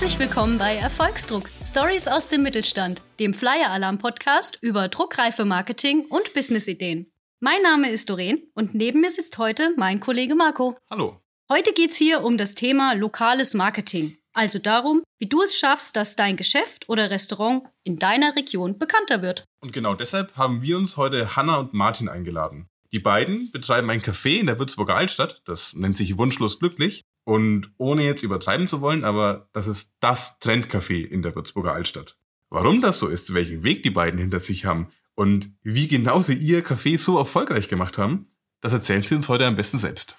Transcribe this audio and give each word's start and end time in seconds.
Herzlich 0.00 0.18
willkommen 0.18 0.56
bei 0.56 0.76
Erfolgsdruck. 0.76 1.50
Stories 1.62 2.08
aus 2.08 2.28
dem 2.28 2.42
Mittelstand, 2.42 3.02
dem 3.20 3.34
Flyer 3.34 3.68
Alarm 3.68 3.98
Podcast 3.98 4.56
über 4.62 4.88
druckreife 4.88 5.44
Marketing 5.44 6.06
und 6.08 6.32
Businessideen. 6.32 7.12
Mein 7.38 7.60
Name 7.60 7.90
ist 7.90 8.08
Doreen 8.08 8.40
und 8.54 8.74
neben 8.74 9.02
mir 9.02 9.10
sitzt 9.10 9.36
heute 9.36 9.74
mein 9.76 10.00
Kollege 10.00 10.34
Marco. 10.34 10.78
Hallo. 10.88 11.20
Heute 11.50 11.74
geht's 11.74 11.98
hier 11.98 12.24
um 12.24 12.38
das 12.38 12.54
Thema 12.54 12.94
lokales 12.94 13.52
Marketing. 13.52 14.16
Also 14.32 14.58
darum, 14.58 15.02
wie 15.18 15.28
du 15.28 15.42
es 15.42 15.58
schaffst, 15.58 15.96
dass 15.96 16.16
dein 16.16 16.38
Geschäft 16.38 16.88
oder 16.88 17.10
Restaurant 17.10 17.64
in 17.84 17.98
deiner 17.98 18.34
Region 18.34 18.78
bekannter 18.78 19.20
wird. 19.20 19.44
Und 19.60 19.74
genau 19.74 19.94
deshalb 19.94 20.34
haben 20.34 20.62
wir 20.62 20.78
uns 20.78 20.96
heute 20.96 21.36
Hanna 21.36 21.58
und 21.58 21.74
Martin 21.74 22.08
eingeladen. 22.08 22.68
Die 22.90 23.00
beiden 23.00 23.52
betreiben 23.52 23.90
ein 23.90 24.00
Café 24.00 24.38
in 24.38 24.46
der 24.46 24.58
Würzburger 24.58 24.96
Altstadt, 24.96 25.42
das 25.44 25.74
nennt 25.74 25.98
sich 25.98 26.16
Wunschlos 26.16 26.58
Glücklich. 26.58 27.02
Und 27.30 27.70
ohne 27.78 28.02
jetzt 28.02 28.24
übertreiben 28.24 28.66
zu 28.66 28.80
wollen, 28.80 29.04
aber 29.04 29.48
das 29.52 29.68
ist 29.68 29.94
das 30.00 30.40
Trendcafé 30.40 31.04
in 31.04 31.22
der 31.22 31.36
Würzburger 31.36 31.72
Altstadt. 31.72 32.16
Warum 32.48 32.80
das 32.80 32.98
so 32.98 33.06
ist, 33.06 33.34
welchen 33.34 33.62
Weg 33.62 33.84
die 33.84 33.90
beiden 33.90 34.18
hinter 34.18 34.40
sich 34.40 34.64
haben 34.64 34.88
und 35.14 35.52
wie 35.62 35.86
genau 35.86 36.18
sie 36.18 36.34
ihr 36.34 36.66
Café 36.66 36.98
so 36.98 37.16
erfolgreich 37.18 37.68
gemacht 37.68 37.98
haben, 37.98 38.26
das 38.60 38.72
erzählen 38.72 39.04
sie 39.04 39.14
uns 39.14 39.28
heute 39.28 39.46
am 39.46 39.54
besten 39.54 39.78
selbst. 39.78 40.16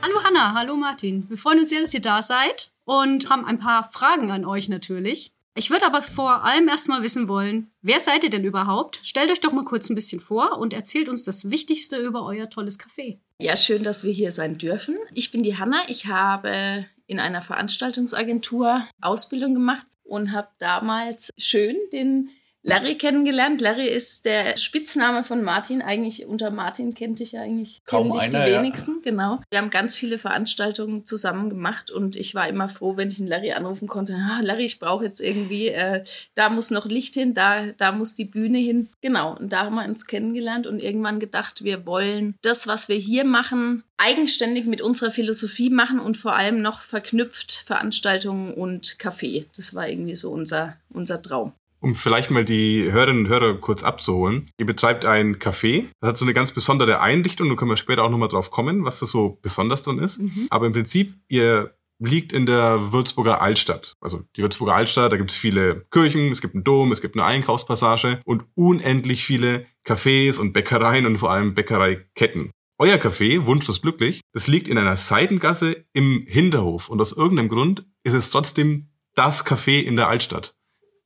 Hallo 0.00 0.24
Hanna, 0.24 0.54
hallo 0.54 0.74
Martin. 0.76 1.28
Wir 1.28 1.36
freuen 1.36 1.58
uns 1.58 1.68
sehr, 1.68 1.82
dass 1.82 1.92
ihr 1.92 2.00
da 2.00 2.22
seid 2.22 2.72
und 2.84 3.28
haben 3.28 3.44
ein 3.44 3.58
paar 3.58 3.82
Fragen 3.82 4.30
an 4.30 4.46
euch 4.46 4.70
natürlich. 4.70 5.34
Ich 5.54 5.68
würde 5.68 5.84
aber 5.84 6.00
vor 6.00 6.44
allem 6.44 6.66
erstmal 6.66 7.02
wissen 7.02 7.28
wollen, 7.28 7.70
wer 7.82 8.00
seid 8.00 8.24
ihr 8.24 8.30
denn 8.30 8.44
überhaupt? 8.44 9.00
Stellt 9.02 9.30
euch 9.30 9.40
doch 9.40 9.52
mal 9.52 9.66
kurz 9.66 9.90
ein 9.90 9.94
bisschen 9.94 10.22
vor 10.22 10.56
und 10.56 10.72
erzählt 10.72 11.10
uns 11.10 11.24
das 11.24 11.50
Wichtigste 11.50 11.98
über 11.98 12.24
euer 12.24 12.48
tolles 12.48 12.80
Café. 12.80 13.18
Ja, 13.42 13.56
schön, 13.56 13.82
dass 13.82 14.04
wir 14.04 14.12
hier 14.12 14.30
sein 14.30 14.56
dürfen. 14.56 14.96
Ich 15.14 15.32
bin 15.32 15.42
die 15.42 15.58
Hanna. 15.58 15.82
Ich 15.88 16.06
habe 16.06 16.86
in 17.08 17.18
einer 17.18 17.42
Veranstaltungsagentur 17.42 18.86
Ausbildung 19.00 19.54
gemacht 19.54 19.84
und 20.04 20.30
habe 20.30 20.46
damals 20.60 21.30
schön 21.36 21.76
den 21.92 22.30
Larry 22.64 22.96
kennengelernt. 22.96 23.60
Larry 23.60 23.88
ist 23.88 24.24
der 24.24 24.56
Spitzname 24.56 25.24
von 25.24 25.42
Martin. 25.42 25.82
Eigentlich 25.82 26.26
unter 26.26 26.50
Martin 26.50 26.94
kennt 26.94 27.20
ich 27.20 27.32
ja 27.32 27.42
eigentlich 27.42 27.82
Kaum 27.86 28.12
einer, 28.12 28.44
die 28.44 28.52
ja. 28.52 28.58
wenigsten. 28.58 29.02
Genau. 29.02 29.40
Wir 29.50 29.60
haben 29.60 29.70
ganz 29.70 29.96
viele 29.96 30.16
Veranstaltungen 30.18 31.04
zusammen 31.04 31.50
gemacht 31.50 31.90
und 31.90 32.14
ich 32.14 32.34
war 32.34 32.48
immer 32.48 32.68
froh, 32.68 32.96
wenn 32.96 33.08
ich 33.08 33.16
den 33.16 33.26
Larry 33.26 33.52
anrufen 33.52 33.88
konnte. 33.88 34.14
Ah, 34.14 34.40
Larry, 34.42 34.64
ich 34.64 34.78
brauche 34.78 35.04
jetzt 35.04 35.20
irgendwie, 35.20 35.68
äh, 35.68 36.04
da 36.36 36.50
muss 36.50 36.70
noch 36.70 36.86
Licht 36.86 37.14
hin, 37.14 37.34
da, 37.34 37.72
da 37.72 37.90
muss 37.90 38.14
die 38.14 38.24
Bühne 38.24 38.58
hin. 38.58 38.88
Genau. 39.00 39.36
Und 39.36 39.52
da 39.52 39.64
haben 39.64 39.74
wir 39.74 39.84
uns 39.84 40.06
kennengelernt 40.06 40.68
und 40.68 40.78
irgendwann 40.78 41.18
gedacht, 41.18 41.64
wir 41.64 41.84
wollen 41.84 42.36
das, 42.42 42.68
was 42.68 42.88
wir 42.88 42.96
hier 42.96 43.24
machen, 43.24 43.82
eigenständig 43.96 44.66
mit 44.66 44.80
unserer 44.80 45.10
Philosophie 45.10 45.70
machen 45.70 45.98
und 45.98 46.16
vor 46.16 46.34
allem 46.36 46.62
noch 46.62 46.80
verknüpft 46.80 47.52
Veranstaltungen 47.52 48.54
und 48.54 49.00
Kaffee. 49.00 49.46
Das 49.56 49.74
war 49.74 49.88
irgendwie 49.88 50.14
so 50.14 50.30
unser, 50.30 50.76
unser 50.90 51.20
Traum. 51.20 51.52
Um 51.82 51.96
vielleicht 51.96 52.30
mal 52.30 52.44
die 52.44 52.90
Hörerinnen 52.92 53.26
und 53.26 53.30
Hörer 53.30 53.54
kurz 53.54 53.82
abzuholen. 53.82 54.48
Ihr 54.56 54.66
betreibt 54.66 55.04
ein 55.04 55.36
Café. 55.36 55.86
Das 56.00 56.10
hat 56.10 56.16
so 56.16 56.24
eine 56.24 56.32
ganz 56.32 56.52
besondere 56.52 57.00
Einrichtung. 57.00 57.48
Da 57.48 57.56
können 57.56 57.70
wir 57.72 57.76
später 57.76 58.04
auch 58.04 58.10
nochmal 58.10 58.28
drauf 58.28 58.52
kommen, 58.52 58.84
was 58.84 59.00
da 59.00 59.06
so 59.06 59.38
besonders 59.42 59.82
dran 59.82 59.98
ist. 59.98 60.20
Aber 60.48 60.66
im 60.66 60.72
Prinzip, 60.72 61.14
ihr 61.26 61.74
liegt 61.98 62.32
in 62.32 62.46
der 62.46 62.92
Würzburger 62.92 63.42
Altstadt. 63.42 63.96
Also 64.00 64.22
die 64.36 64.42
Würzburger 64.42 64.74
Altstadt, 64.74 65.12
da 65.12 65.16
gibt 65.16 65.32
es 65.32 65.36
viele 65.36 65.84
Kirchen, 65.90 66.30
es 66.30 66.40
gibt 66.40 66.54
einen 66.54 66.64
Dom, 66.64 66.92
es 66.92 67.00
gibt 67.00 67.16
eine 67.16 67.24
Einkaufspassage 67.24 68.20
und 68.24 68.44
unendlich 68.54 69.24
viele 69.24 69.66
Cafés 69.84 70.38
und 70.38 70.52
Bäckereien 70.52 71.06
und 71.06 71.18
vor 71.18 71.32
allem 71.32 71.54
Bäckereiketten. 71.54 72.50
Euer 72.78 72.96
Café, 72.96 73.44
Wunschlos 73.46 73.82
Glücklich, 73.82 74.20
das 74.32 74.48
liegt 74.48 74.68
in 74.68 74.78
einer 74.78 74.96
Seitengasse 74.96 75.84
im 75.92 76.24
Hinterhof 76.26 76.88
und 76.88 77.00
aus 77.00 77.12
irgendeinem 77.12 77.48
Grund 77.48 77.86
ist 78.02 78.14
es 78.14 78.30
trotzdem 78.30 78.88
das 79.14 79.46
Café 79.46 79.80
in 79.80 79.96
der 79.96 80.08
Altstadt. 80.08 80.54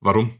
Warum? 0.00 0.38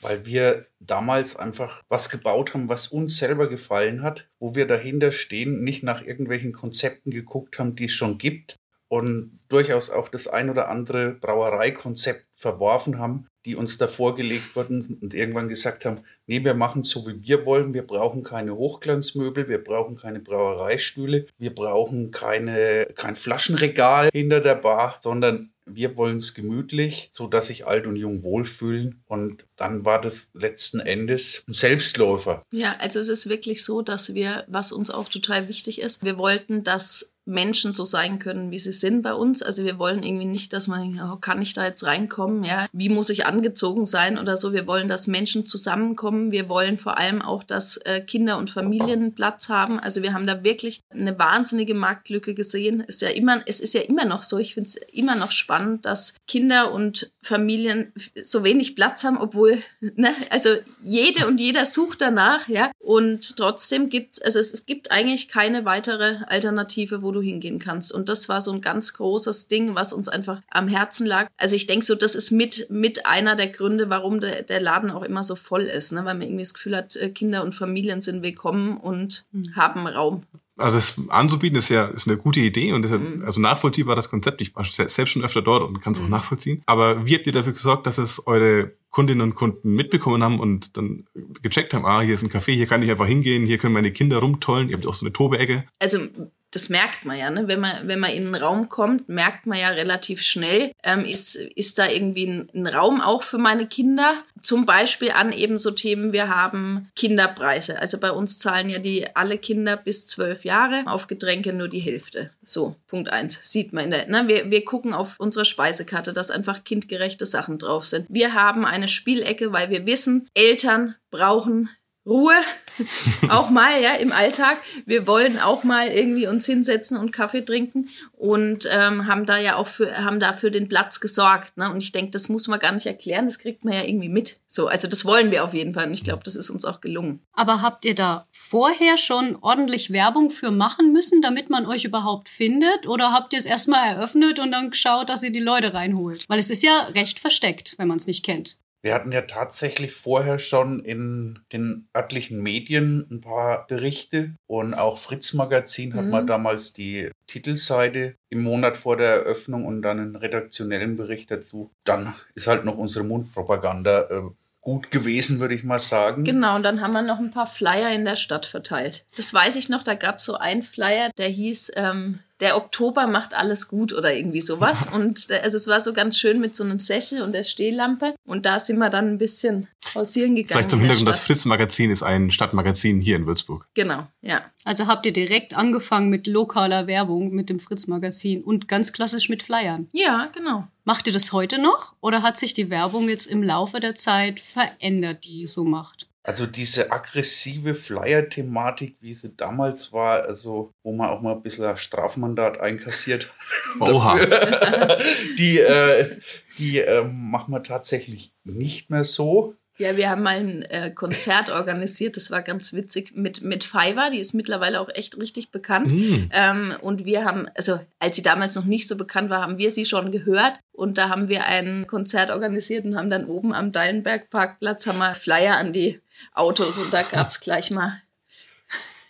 Weil 0.00 0.26
wir 0.26 0.66
damals 0.80 1.36
einfach 1.36 1.82
was 1.88 2.08
gebaut 2.10 2.54
haben, 2.54 2.68
was 2.68 2.88
uns 2.88 3.16
selber 3.16 3.48
gefallen 3.48 4.02
hat, 4.02 4.28
wo 4.38 4.54
wir 4.54 4.66
dahinter 4.66 5.12
stehen, 5.12 5.62
nicht 5.62 5.82
nach 5.82 6.02
irgendwelchen 6.02 6.52
Konzepten 6.52 7.10
geguckt 7.10 7.58
haben, 7.58 7.74
die 7.74 7.86
es 7.86 7.92
schon 7.92 8.18
gibt 8.18 8.56
und 8.88 9.40
durchaus 9.48 9.90
auch 9.90 10.08
das 10.08 10.28
ein 10.28 10.50
oder 10.50 10.68
andere 10.68 11.12
Brauereikonzept 11.12 12.27
verworfen 12.38 12.98
haben, 12.98 13.26
die 13.44 13.56
uns 13.56 13.78
da 13.78 13.88
vorgelegt 13.88 14.54
wurden 14.54 14.98
und 15.02 15.12
irgendwann 15.12 15.48
gesagt 15.48 15.84
haben, 15.84 16.02
nee, 16.26 16.42
wir 16.44 16.54
machen 16.54 16.84
so, 16.84 17.04
wie 17.06 17.20
wir 17.20 17.44
wollen, 17.44 17.74
wir 17.74 17.86
brauchen 17.86 18.22
keine 18.22 18.54
Hochglanzmöbel, 18.54 19.48
wir 19.48 19.62
brauchen 19.62 19.96
keine 19.96 20.20
Brauereistühle, 20.20 21.26
wir 21.36 21.54
brauchen 21.54 22.12
keine, 22.12 22.86
kein 22.94 23.16
Flaschenregal 23.16 24.08
hinter 24.12 24.40
der 24.40 24.54
Bar, 24.54 24.98
sondern 25.02 25.50
wir 25.70 25.96
wollen 25.96 26.18
es 26.18 26.34
gemütlich, 26.34 27.08
so 27.10 27.26
dass 27.26 27.48
sich 27.48 27.66
alt 27.66 27.86
und 27.86 27.96
jung 27.96 28.22
wohlfühlen. 28.22 29.02
Und 29.06 29.44
dann 29.56 29.84
war 29.84 30.00
das 30.00 30.30
letzten 30.34 30.80
Endes 30.80 31.42
ein 31.46 31.52
Selbstläufer. 31.52 32.42
Ja, 32.50 32.76
also 32.78 33.00
es 33.00 33.08
ist 33.08 33.28
wirklich 33.28 33.64
so, 33.64 33.82
dass 33.82 34.14
wir, 34.14 34.44
was 34.48 34.72
uns 34.72 34.90
auch 34.90 35.08
total 35.08 35.48
wichtig 35.48 35.80
ist, 35.80 36.04
wir 36.04 36.18
wollten, 36.18 36.64
dass 36.64 37.14
Menschen 37.28 37.72
so 37.72 37.84
sein 37.84 38.18
können, 38.18 38.50
wie 38.50 38.58
sie 38.58 38.72
sind 38.72 39.02
bei 39.02 39.12
uns. 39.12 39.42
Also 39.42 39.64
wir 39.64 39.78
wollen 39.78 40.02
irgendwie 40.02 40.24
nicht, 40.24 40.52
dass 40.52 40.66
man, 40.66 40.98
oh, 41.00 41.16
kann 41.16 41.42
ich 41.42 41.52
da 41.52 41.66
jetzt 41.66 41.84
reinkommen? 41.84 42.42
Ja, 42.42 42.66
wie 42.72 42.88
muss 42.88 43.10
ich 43.10 43.26
angezogen 43.26 43.84
sein 43.84 44.18
oder 44.18 44.36
so? 44.36 44.54
Wir 44.54 44.66
wollen, 44.66 44.88
dass 44.88 45.06
Menschen 45.06 45.44
zusammenkommen. 45.44 46.32
Wir 46.32 46.48
wollen 46.48 46.78
vor 46.78 46.96
allem 46.96 47.20
auch, 47.20 47.42
dass 47.42 47.76
äh, 47.78 48.00
Kinder 48.00 48.38
und 48.38 48.50
Familien 48.50 49.14
Platz 49.14 49.50
haben. 49.50 49.78
Also 49.78 50.02
wir 50.02 50.14
haben 50.14 50.26
da 50.26 50.42
wirklich 50.42 50.80
eine 50.88 51.18
wahnsinnige 51.18 51.74
Marktlücke 51.74 52.34
gesehen. 52.34 52.80
Ist 52.80 53.02
ja 53.02 53.10
immer, 53.10 53.42
es 53.46 53.60
ist 53.60 53.74
ja 53.74 53.82
immer 53.82 54.06
noch 54.06 54.22
so. 54.22 54.38
Ich 54.38 54.54
finde 54.54 54.68
es 54.68 54.76
immer 54.92 55.14
noch 55.14 55.30
spannend, 55.30 55.84
dass 55.84 56.14
Kinder 56.26 56.72
und 56.72 57.12
Familien 57.20 57.92
so 58.22 58.42
wenig 58.42 58.74
Platz 58.74 59.04
haben, 59.04 59.18
obwohl, 59.18 59.58
ne, 59.80 60.14
also 60.30 60.48
jede 60.82 61.26
und 61.26 61.38
jeder 61.38 61.66
sucht 61.66 62.00
danach, 62.00 62.48
ja. 62.48 62.70
Und 62.78 63.36
trotzdem 63.36 63.90
gibt's, 63.90 64.20
also 64.22 64.38
es, 64.38 64.54
es 64.54 64.64
gibt 64.64 64.90
eigentlich 64.90 65.28
keine 65.28 65.66
weitere 65.66 66.24
Alternative, 66.26 67.02
wo 67.02 67.12
du 67.12 67.17
hingehen 67.20 67.58
kannst. 67.58 67.92
Und 67.92 68.08
das 68.08 68.28
war 68.28 68.40
so 68.40 68.52
ein 68.52 68.60
ganz 68.60 68.94
großes 68.94 69.48
Ding, 69.48 69.74
was 69.74 69.92
uns 69.92 70.08
einfach 70.08 70.42
am 70.50 70.68
Herzen 70.68 71.06
lag. 71.06 71.28
Also 71.36 71.56
ich 71.56 71.66
denke 71.66 71.84
so, 71.84 71.94
das 71.94 72.14
ist 72.14 72.30
mit, 72.30 72.66
mit 72.70 73.06
einer 73.06 73.36
der 73.36 73.48
Gründe, 73.48 73.90
warum 73.90 74.20
der, 74.20 74.42
der 74.42 74.60
Laden 74.60 74.90
auch 74.90 75.02
immer 75.02 75.22
so 75.22 75.34
voll 75.36 75.62
ist, 75.62 75.92
ne? 75.92 76.04
weil 76.04 76.14
man 76.14 76.22
irgendwie 76.22 76.42
das 76.42 76.54
Gefühl 76.54 76.76
hat, 76.76 76.96
äh, 76.96 77.10
Kinder 77.10 77.42
und 77.42 77.54
Familien 77.54 78.00
sind 78.00 78.22
willkommen 78.22 78.76
und 78.76 79.26
haben 79.54 79.86
Raum. 79.86 80.22
Also 80.60 80.74
das 80.74 81.00
anzubieten 81.10 81.56
ist 81.56 81.68
ja 81.68 81.86
ist 81.86 82.08
eine 82.08 82.16
gute 82.16 82.40
Idee 82.40 82.72
und 82.72 82.82
deshalb, 82.82 83.22
also 83.24 83.40
nachvollziehbar 83.40 83.94
das 83.94 84.10
Konzept. 84.10 84.40
Ich 84.40 84.56
war 84.56 84.64
se- 84.64 84.88
selbst 84.88 85.12
schon 85.12 85.22
öfter 85.24 85.40
dort 85.40 85.62
und 85.62 85.80
kann 85.80 85.92
es 85.92 86.00
auch 86.00 86.08
nachvollziehen. 86.08 86.62
Aber 86.66 87.06
wie 87.06 87.14
habt 87.14 87.26
ihr 87.28 87.32
dafür 87.32 87.52
gesorgt, 87.52 87.86
dass 87.86 87.96
es 87.98 88.26
eure 88.26 88.72
Kundinnen 88.90 89.20
und 89.20 89.36
Kunden 89.36 89.70
mitbekommen 89.74 90.24
haben 90.24 90.40
und 90.40 90.76
dann 90.76 91.04
gecheckt 91.42 91.74
haben, 91.74 91.86
ah, 91.86 92.00
hier 92.00 92.14
ist 92.14 92.24
ein 92.24 92.30
Café, 92.30 92.54
hier 92.54 92.66
kann 92.66 92.82
ich 92.82 92.90
einfach 92.90 93.06
hingehen, 93.06 93.46
hier 93.46 93.58
können 93.58 93.72
meine 93.74 93.92
Kinder 93.92 94.16
rumtollen, 94.18 94.68
ihr 94.68 94.74
habt 94.76 94.86
auch 94.88 94.94
so 94.94 95.06
eine 95.06 95.12
Tobe-Ecke. 95.12 95.64
also 95.78 96.00
das 96.50 96.70
merkt 96.70 97.04
man 97.04 97.18
ja, 97.18 97.30
ne? 97.30 97.46
wenn, 97.46 97.60
man, 97.60 97.86
wenn 97.86 98.00
man 98.00 98.10
in 98.10 98.26
einen 98.26 98.34
Raum 98.34 98.68
kommt, 98.68 99.08
merkt 99.08 99.46
man 99.46 99.58
ja 99.58 99.68
relativ 99.68 100.22
schnell, 100.22 100.72
ähm, 100.82 101.04
ist, 101.04 101.34
ist 101.34 101.78
da 101.78 101.88
irgendwie 101.88 102.26
ein, 102.26 102.48
ein 102.54 102.66
Raum 102.66 103.00
auch 103.00 103.22
für 103.22 103.38
meine 103.38 103.66
Kinder. 103.66 104.22
Zum 104.40 104.64
Beispiel 104.64 105.10
an 105.10 105.32
eben 105.32 105.58
so 105.58 105.70
Themen, 105.72 106.12
wir 106.12 106.28
haben 106.28 106.90
Kinderpreise. 106.96 107.78
Also 107.80 108.00
bei 108.00 108.12
uns 108.12 108.38
zahlen 108.38 108.70
ja 108.70 108.78
die 108.78 109.14
alle 109.14 109.36
Kinder 109.36 109.76
bis 109.76 110.06
zwölf 110.06 110.44
Jahre, 110.44 110.84
auf 110.86 111.06
Getränke 111.06 111.52
nur 111.52 111.68
die 111.68 111.80
Hälfte. 111.80 112.30
So, 112.42 112.76
Punkt 112.86 113.10
eins 113.10 113.52
sieht 113.52 113.72
man 113.72 113.84
in 113.84 113.90
der, 113.90 114.08
ne? 114.08 114.28
wir, 114.28 114.50
wir 114.50 114.64
gucken 114.64 114.94
auf 114.94 115.16
unsere 115.18 115.44
Speisekarte, 115.44 116.14
dass 116.14 116.30
einfach 116.30 116.64
kindgerechte 116.64 117.26
Sachen 117.26 117.58
drauf 117.58 117.86
sind. 117.86 118.06
Wir 118.08 118.32
haben 118.32 118.64
eine 118.64 118.88
Spielecke, 118.88 119.52
weil 119.52 119.68
wir 119.68 119.86
wissen, 119.86 120.28
Eltern 120.34 120.94
brauchen 121.10 121.68
Ruhe, 122.08 122.34
auch 123.28 123.50
mal, 123.50 123.82
ja, 123.82 123.94
im 123.94 124.12
Alltag. 124.12 124.56
Wir 124.86 125.06
wollen 125.06 125.38
auch 125.38 125.62
mal 125.62 125.88
irgendwie 125.88 126.26
uns 126.26 126.46
hinsetzen 126.46 126.96
und 126.96 127.12
Kaffee 127.12 127.44
trinken 127.44 127.90
und 128.12 128.66
ähm, 128.72 129.06
haben 129.06 129.26
da 129.26 129.36
ja 129.36 129.56
auch 129.56 129.68
für, 129.68 130.04
haben 130.04 130.18
da 130.18 130.32
den 130.32 130.68
Platz 130.68 131.00
gesorgt. 131.00 131.56
Ne? 131.58 131.70
Und 131.70 131.82
ich 131.82 131.92
denke, 131.92 132.10
das 132.12 132.30
muss 132.30 132.48
man 132.48 132.58
gar 132.58 132.72
nicht 132.72 132.86
erklären, 132.86 133.26
das 133.26 133.38
kriegt 133.38 133.64
man 133.64 133.74
ja 133.74 133.82
irgendwie 133.82 134.08
mit. 134.08 134.40
So, 134.46 134.68
also 134.68 134.88
das 134.88 135.04
wollen 135.04 135.30
wir 135.30 135.44
auf 135.44 135.52
jeden 135.52 135.74
Fall 135.74 135.86
und 135.86 135.92
ich 135.92 136.04
glaube, 136.04 136.22
das 136.24 136.34
ist 136.34 136.48
uns 136.48 136.64
auch 136.64 136.80
gelungen. 136.80 137.20
Aber 137.34 137.60
habt 137.60 137.84
ihr 137.84 137.94
da 137.94 138.26
vorher 138.30 138.96
schon 138.96 139.36
ordentlich 139.42 139.92
Werbung 139.92 140.30
für 140.30 140.50
machen 140.50 140.92
müssen, 140.92 141.20
damit 141.20 141.50
man 141.50 141.66
euch 141.66 141.84
überhaupt 141.84 142.30
findet? 142.30 142.86
Oder 142.86 143.12
habt 143.12 143.34
ihr 143.34 143.38
es 143.38 143.46
erstmal 143.46 143.94
eröffnet 143.94 144.38
und 144.38 144.50
dann 144.50 144.70
geschaut, 144.70 145.10
dass 145.10 145.22
ihr 145.22 145.32
die 145.32 145.40
Leute 145.40 145.74
reinholt? 145.74 146.24
Weil 146.28 146.38
es 146.38 146.48
ist 146.48 146.62
ja 146.62 146.86
recht 146.94 147.18
versteckt, 147.18 147.74
wenn 147.76 147.88
man 147.88 147.98
es 147.98 148.06
nicht 148.06 148.24
kennt. 148.24 148.56
Wir 148.80 148.94
hatten 148.94 149.10
ja 149.10 149.22
tatsächlich 149.22 149.92
vorher 149.92 150.38
schon 150.38 150.80
in 150.80 151.40
den 151.52 151.88
örtlichen 151.96 152.40
Medien 152.42 153.06
ein 153.10 153.20
paar 153.20 153.66
Berichte 153.66 154.34
und 154.46 154.74
auch 154.74 154.98
Fritz 154.98 155.32
Magazin 155.34 155.94
hat 155.94 156.04
Mhm. 156.04 156.10
mal 156.10 156.26
damals 156.26 156.72
die 156.72 157.10
Titelseite 157.26 158.14
im 158.30 158.42
Monat 158.42 158.76
vor 158.76 158.96
der 158.96 159.08
Eröffnung 159.24 159.64
und 159.66 159.82
dann 159.82 159.98
einen 159.98 160.16
redaktionellen 160.16 160.96
Bericht 160.96 161.30
dazu. 161.30 161.70
Dann 161.84 162.14
ist 162.34 162.46
halt 162.46 162.64
noch 162.64 162.76
unsere 162.76 163.04
Mundpropaganda 163.04 164.02
äh, 164.10 164.22
gut 164.60 164.90
gewesen, 164.90 165.40
würde 165.40 165.54
ich 165.54 165.64
mal 165.64 165.78
sagen. 165.78 166.24
Genau, 166.24 166.54
und 166.56 166.62
dann 166.62 166.80
haben 166.80 166.92
wir 166.92 167.02
noch 167.02 167.18
ein 167.18 167.30
paar 167.30 167.46
Flyer 167.46 167.90
in 167.92 168.04
der 168.04 168.16
Stadt 168.16 168.46
verteilt. 168.46 169.06
Das 169.16 169.32
weiß 169.34 169.56
ich 169.56 169.68
noch, 169.68 169.82
da 169.82 169.94
gab 169.94 170.16
es 170.18 170.24
so 170.24 170.34
einen 170.36 170.62
Flyer, 170.62 171.10
der 171.18 171.28
hieß 171.28 171.72
ähm, 171.76 172.20
der 172.40 172.56
Oktober 172.56 173.06
macht 173.06 173.34
alles 173.34 173.68
gut 173.68 173.92
oder 173.92 174.14
irgendwie 174.14 174.40
sowas. 174.40 174.88
Und 174.92 175.30
äh, 175.30 175.40
also 175.42 175.56
es 175.56 175.66
war 175.66 175.80
so 175.80 175.92
ganz 175.92 176.18
schön 176.18 176.40
mit 176.40 176.54
so 176.54 176.64
einem 176.64 176.78
Sessel 176.78 177.22
und 177.22 177.32
der 177.32 177.44
Stehlampe. 177.44 178.14
Und 178.24 178.46
da 178.46 178.60
sind 178.60 178.78
wir 178.78 178.90
dann 178.90 179.08
ein 179.08 179.18
bisschen 179.18 179.68
hausieren 179.94 180.34
gegangen. 180.34 180.52
Vielleicht 180.52 180.70
zum 180.70 180.80
Hintergrund, 180.80 181.08
das 181.08 181.20
Fritz-Magazin 181.20 181.90
ist 181.90 182.02
ein 182.02 182.30
Stadtmagazin 182.30 183.00
hier 183.00 183.16
in 183.16 183.26
Würzburg. 183.26 183.66
Genau, 183.74 184.06
ja. 184.20 184.42
Also 184.64 184.86
habt 184.86 185.06
ihr 185.06 185.12
direkt 185.12 185.56
angefangen 185.56 186.10
mit 186.10 186.26
lokaler 186.26 186.86
Werbung 186.86 187.30
mit 187.30 187.48
dem 187.50 187.60
Fritz-Magazin 187.60 188.42
und 188.42 188.68
ganz 188.68 188.92
klassisch 188.92 189.28
mit 189.28 189.42
Flyern. 189.42 189.88
Ja, 189.92 190.28
genau. 190.34 190.66
Macht 190.84 191.06
ihr 191.06 191.12
das 191.12 191.32
heute 191.32 191.60
noch 191.60 191.94
oder 192.00 192.22
hat 192.22 192.38
sich 192.38 192.54
die 192.54 192.70
Werbung 192.70 193.08
jetzt 193.08 193.26
im 193.26 193.42
Laufe 193.42 193.80
der 193.80 193.94
Zeit 193.94 194.40
verändert, 194.40 195.24
die 195.24 195.42
ihr 195.42 195.48
so 195.48 195.64
macht? 195.64 196.07
Also 196.28 196.44
diese 196.44 196.92
aggressive 196.92 197.74
Flyer-Thematik, 197.74 198.98
wie 199.00 199.14
sie 199.14 199.34
damals 199.34 199.94
war, 199.94 200.24
also 200.24 200.74
wo 200.82 200.92
man 200.92 201.08
auch 201.08 201.22
mal 201.22 201.32
ein 201.32 201.42
bisschen 201.42 201.64
ein 201.64 201.78
Strafmandat 201.78 202.60
einkassiert. 202.60 203.30
Oha. 203.80 204.18
dafür, 204.18 204.98
die 205.38 205.58
äh, 205.58 206.18
die 206.58 206.80
äh, 206.80 207.02
machen 207.04 207.54
wir 207.54 207.62
tatsächlich 207.62 208.34
nicht 208.44 208.90
mehr 208.90 209.04
so. 209.04 209.54
Ja, 209.78 209.96
wir 209.96 210.10
haben 210.10 210.22
mal 210.22 210.36
ein 210.36 210.62
äh, 210.64 210.90
Konzert 210.90 211.48
organisiert, 211.48 212.16
das 212.18 212.30
war 212.30 212.42
ganz 212.42 212.74
witzig, 212.74 213.12
mit, 213.14 213.42
mit 213.42 213.64
Fiverr, 213.64 214.10
die 214.10 214.18
ist 214.18 214.34
mittlerweile 214.34 214.80
auch 214.80 214.90
echt 214.92 215.16
richtig 215.18 215.50
bekannt. 215.50 215.92
Mm. 215.92 216.28
Ähm, 216.30 216.74
und 216.82 217.06
wir 217.06 217.24
haben, 217.24 217.46
also 217.54 217.80
als 218.00 218.16
sie 218.16 218.22
damals 218.22 218.54
noch 218.54 218.66
nicht 218.66 218.86
so 218.86 218.98
bekannt 218.98 219.30
war, 219.30 219.40
haben 219.40 219.56
wir 219.56 219.70
sie 219.70 219.86
schon 219.86 220.10
gehört. 220.10 220.60
Und 220.72 220.98
da 220.98 221.08
haben 221.08 221.28
wir 221.28 221.46
ein 221.46 221.86
Konzert 221.86 222.30
organisiert 222.30 222.84
und 222.84 222.96
haben 222.96 223.08
dann 223.08 223.24
oben 223.24 223.54
am 223.54 223.72
Dallenberg-Parkplatz 223.72 224.86
haben 224.86 224.98
wir 224.98 225.14
Flyer 225.14 225.56
an 225.56 225.72
die 225.72 226.00
Autos 226.34 226.78
und 226.78 226.92
da 226.92 227.02
gab 227.02 227.28
es 227.28 227.40
gleich 227.40 227.70
mal, 227.70 228.02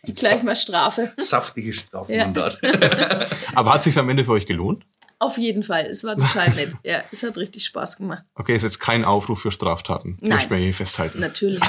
gleich 0.05 0.43
mal 0.43 0.57
Strafe. 0.57 1.13
Saftige 1.19 1.73
Strafmandat. 1.73 2.59
Aber 3.55 3.73
hat 3.73 3.79
es 3.79 3.85
sich 3.85 3.99
am 3.99 4.09
Ende 4.09 4.25
für 4.25 4.33
euch 4.33 4.47
gelohnt? 4.47 4.85
Auf 5.21 5.37
jeden 5.37 5.65
Fall, 5.65 5.87
es 5.87 6.05
war 6.05 6.17
total 6.17 6.51
nett. 6.55 6.71
Ja, 6.85 7.03
es 7.11 7.25
hat 7.25 7.37
richtig 7.39 7.65
Spaß 7.65 7.97
gemacht. 7.97 8.23
Okay, 8.37 8.55
ist 8.55 8.63
jetzt 8.63 8.79
kein 8.79 9.05
Aufruf 9.05 9.41
für 9.41 9.51
Straftaten. 9.51 10.17
Nein. 10.21 10.37
Möchte 10.37 10.53
man 10.53 10.63
hier 10.63 10.73
festhalten. 10.73 11.19
Natürlich. 11.19 11.61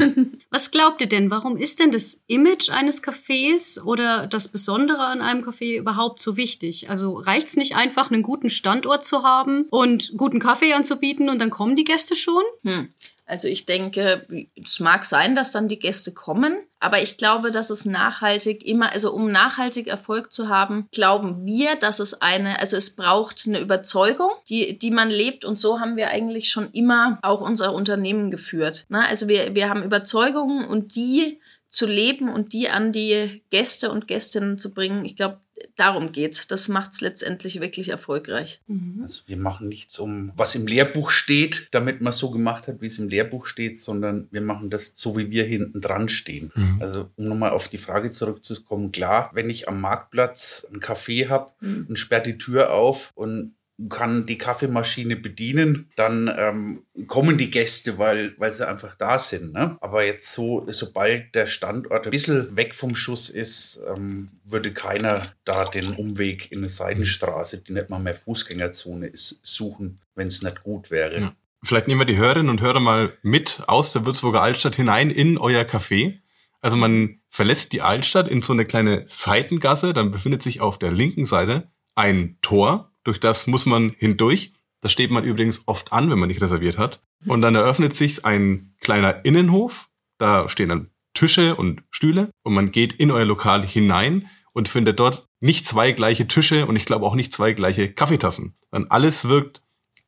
Was 0.50 0.70
glaubt 0.70 1.00
ihr 1.00 1.08
denn? 1.08 1.30
Warum 1.30 1.56
ist 1.56 1.80
denn 1.80 1.90
das 1.90 2.24
Image 2.26 2.68
eines 2.68 3.02
Cafés 3.02 3.82
oder 3.82 4.26
das 4.26 4.48
Besondere 4.48 5.06
an 5.06 5.22
einem 5.22 5.42
Café 5.42 5.78
überhaupt 5.78 6.20
so 6.20 6.36
wichtig? 6.36 6.90
Also 6.90 7.14
reicht 7.14 7.46
es 7.46 7.56
nicht 7.56 7.76
einfach, 7.76 8.10
einen 8.10 8.22
guten 8.22 8.50
Standort 8.50 9.06
zu 9.06 9.22
haben 9.22 9.64
und 9.70 10.12
guten 10.18 10.38
Kaffee 10.38 10.74
anzubieten 10.74 11.30
und 11.30 11.38
dann 11.38 11.48
kommen 11.48 11.76
die 11.76 11.84
Gäste 11.84 12.14
schon? 12.14 12.42
Hm. 12.62 12.92
Also 13.28 13.46
ich 13.46 13.66
denke, 13.66 14.26
es 14.62 14.80
mag 14.80 15.04
sein, 15.04 15.34
dass 15.34 15.52
dann 15.52 15.68
die 15.68 15.78
Gäste 15.78 16.12
kommen, 16.12 16.56
aber 16.80 17.02
ich 17.02 17.16
glaube, 17.16 17.50
dass 17.50 17.70
es 17.70 17.84
nachhaltig 17.84 18.64
immer, 18.64 18.92
also 18.92 19.12
um 19.12 19.30
nachhaltig 19.30 19.86
Erfolg 19.86 20.32
zu 20.32 20.48
haben, 20.48 20.88
glauben 20.92 21.44
wir, 21.44 21.76
dass 21.76 21.98
es 21.98 22.22
eine, 22.22 22.58
also 22.58 22.76
es 22.76 22.96
braucht 22.96 23.46
eine 23.46 23.60
Überzeugung, 23.60 24.30
die, 24.48 24.78
die 24.78 24.90
man 24.90 25.10
lebt 25.10 25.44
und 25.44 25.58
so 25.58 25.80
haben 25.80 25.96
wir 25.96 26.08
eigentlich 26.08 26.50
schon 26.50 26.70
immer 26.72 27.18
auch 27.22 27.40
unser 27.40 27.74
Unternehmen 27.74 28.30
geführt. 28.30 28.86
Na, 28.88 29.06
also 29.06 29.28
wir, 29.28 29.54
wir 29.54 29.68
haben 29.68 29.82
Überzeugungen 29.82 30.66
und 30.66 30.94
die 30.94 31.40
zu 31.68 31.86
leben 31.86 32.30
und 32.30 32.54
die 32.54 32.70
an 32.70 32.92
die 32.92 33.42
Gäste 33.50 33.90
und 33.90 34.08
Gästinnen 34.08 34.56
zu 34.56 34.72
bringen, 34.72 35.04
ich 35.04 35.16
glaube, 35.16 35.40
darum 35.76 36.12
geht's. 36.12 36.46
Das 36.46 36.68
macht 36.68 36.92
es 36.92 37.00
letztendlich 37.00 37.60
wirklich 37.60 37.88
erfolgreich. 37.88 38.60
Also 39.02 39.22
wir 39.26 39.36
machen 39.36 39.68
nichts 39.68 39.98
um, 39.98 40.32
was 40.36 40.54
im 40.54 40.66
Lehrbuch 40.66 41.10
steht, 41.10 41.68
damit 41.72 42.00
man 42.00 42.12
so 42.12 42.30
gemacht 42.30 42.68
hat, 42.68 42.80
wie 42.80 42.86
es 42.86 42.98
im 42.98 43.08
Lehrbuch 43.08 43.46
steht, 43.46 43.80
sondern 43.80 44.28
wir 44.30 44.42
machen 44.42 44.70
das 44.70 44.92
so, 44.96 45.16
wie 45.16 45.30
wir 45.30 45.44
hinten 45.44 45.80
dran 45.80 46.08
stehen. 46.08 46.52
Mhm. 46.54 46.78
Also 46.80 47.10
um 47.16 47.28
nochmal 47.28 47.50
auf 47.50 47.68
die 47.68 47.78
Frage 47.78 48.10
zurückzukommen, 48.10 48.92
klar, 48.92 49.30
wenn 49.34 49.50
ich 49.50 49.68
am 49.68 49.80
Marktplatz 49.80 50.66
einen 50.70 50.80
Café 50.80 51.28
habe 51.28 51.52
Mhm. 51.60 51.86
und 51.88 51.98
sperre 51.98 52.22
die 52.22 52.38
Tür 52.38 52.72
auf 52.72 53.12
und 53.14 53.54
kann 53.88 54.26
die 54.26 54.38
Kaffeemaschine 54.38 55.16
bedienen, 55.16 55.90
dann 55.94 56.32
ähm, 56.36 56.82
kommen 57.06 57.38
die 57.38 57.50
Gäste, 57.50 57.98
weil, 57.98 58.34
weil 58.36 58.50
sie 58.50 58.66
einfach 58.66 58.96
da 58.96 59.18
sind. 59.18 59.52
Ne? 59.52 59.76
Aber 59.80 60.04
jetzt 60.04 60.32
so, 60.32 60.66
sobald 60.68 61.34
der 61.34 61.46
Standort 61.46 62.04
ein 62.04 62.10
bisschen 62.10 62.56
weg 62.56 62.74
vom 62.74 62.96
Schuss 62.96 63.30
ist, 63.30 63.80
ähm, 63.96 64.30
würde 64.44 64.72
keiner 64.72 65.32
da 65.44 65.64
den 65.64 65.92
Umweg 65.92 66.50
in 66.50 66.58
eine 66.58 66.68
Seitenstraße, 66.68 67.58
die 67.58 67.72
nicht 67.72 67.88
mal 67.88 68.00
mehr 68.00 68.16
Fußgängerzone 68.16 69.06
ist, 69.06 69.40
suchen, 69.44 70.00
wenn 70.16 70.26
es 70.26 70.42
nicht 70.42 70.64
gut 70.64 70.90
wäre. 70.90 71.20
Ja. 71.20 71.32
Vielleicht 71.62 71.86
nehmen 71.86 72.00
wir 72.00 72.06
die 72.06 72.16
Hörerinnen 72.16 72.50
und 72.50 72.60
Hörer 72.60 72.80
mal 72.80 73.12
mit 73.22 73.62
aus 73.66 73.92
der 73.92 74.04
Würzburger 74.04 74.42
Altstadt 74.42 74.76
hinein 74.76 75.10
in 75.10 75.38
euer 75.38 75.62
Café. 75.62 76.18
Also 76.60 76.76
man 76.76 77.20
verlässt 77.30 77.72
die 77.72 77.82
Altstadt 77.82 78.28
in 78.28 78.40
so 78.40 78.52
eine 78.52 78.64
kleine 78.64 79.04
Seitengasse, 79.06 79.92
dann 79.92 80.10
befindet 80.10 80.42
sich 80.42 80.60
auf 80.60 80.78
der 80.78 80.90
linken 80.90 81.24
Seite 81.24 81.68
ein 81.94 82.38
Tor, 82.42 82.92
durch 83.08 83.20
das 83.20 83.46
muss 83.46 83.66
man 83.66 83.94
hindurch. 83.98 84.52
Das 84.80 84.92
steht 84.92 85.10
man 85.10 85.24
übrigens 85.24 85.66
oft 85.66 85.92
an, 85.92 86.10
wenn 86.10 86.18
man 86.18 86.28
nicht 86.28 86.42
reserviert 86.42 86.78
hat. 86.78 87.00
Und 87.26 87.40
dann 87.40 87.54
eröffnet 87.54 87.96
sich 87.96 88.24
ein 88.24 88.74
kleiner 88.80 89.24
Innenhof. 89.24 89.88
Da 90.18 90.48
stehen 90.48 90.68
dann 90.68 90.90
Tische 91.14 91.56
und 91.56 91.82
Stühle 91.90 92.30
und 92.44 92.54
man 92.54 92.70
geht 92.70 92.92
in 92.92 93.10
euer 93.10 93.24
Lokal 93.24 93.66
hinein 93.66 94.28
und 94.52 94.68
findet 94.68 95.00
dort 95.00 95.26
nicht 95.40 95.66
zwei 95.66 95.92
gleiche 95.92 96.28
Tische 96.28 96.66
und 96.66 96.76
ich 96.76 96.84
glaube 96.84 97.06
auch 97.06 97.14
nicht 97.14 97.32
zwei 97.32 97.52
gleiche 97.52 97.92
Kaffeetassen. 97.92 98.54
Dann 98.70 98.86
alles 98.88 99.28
wirkt 99.28 99.62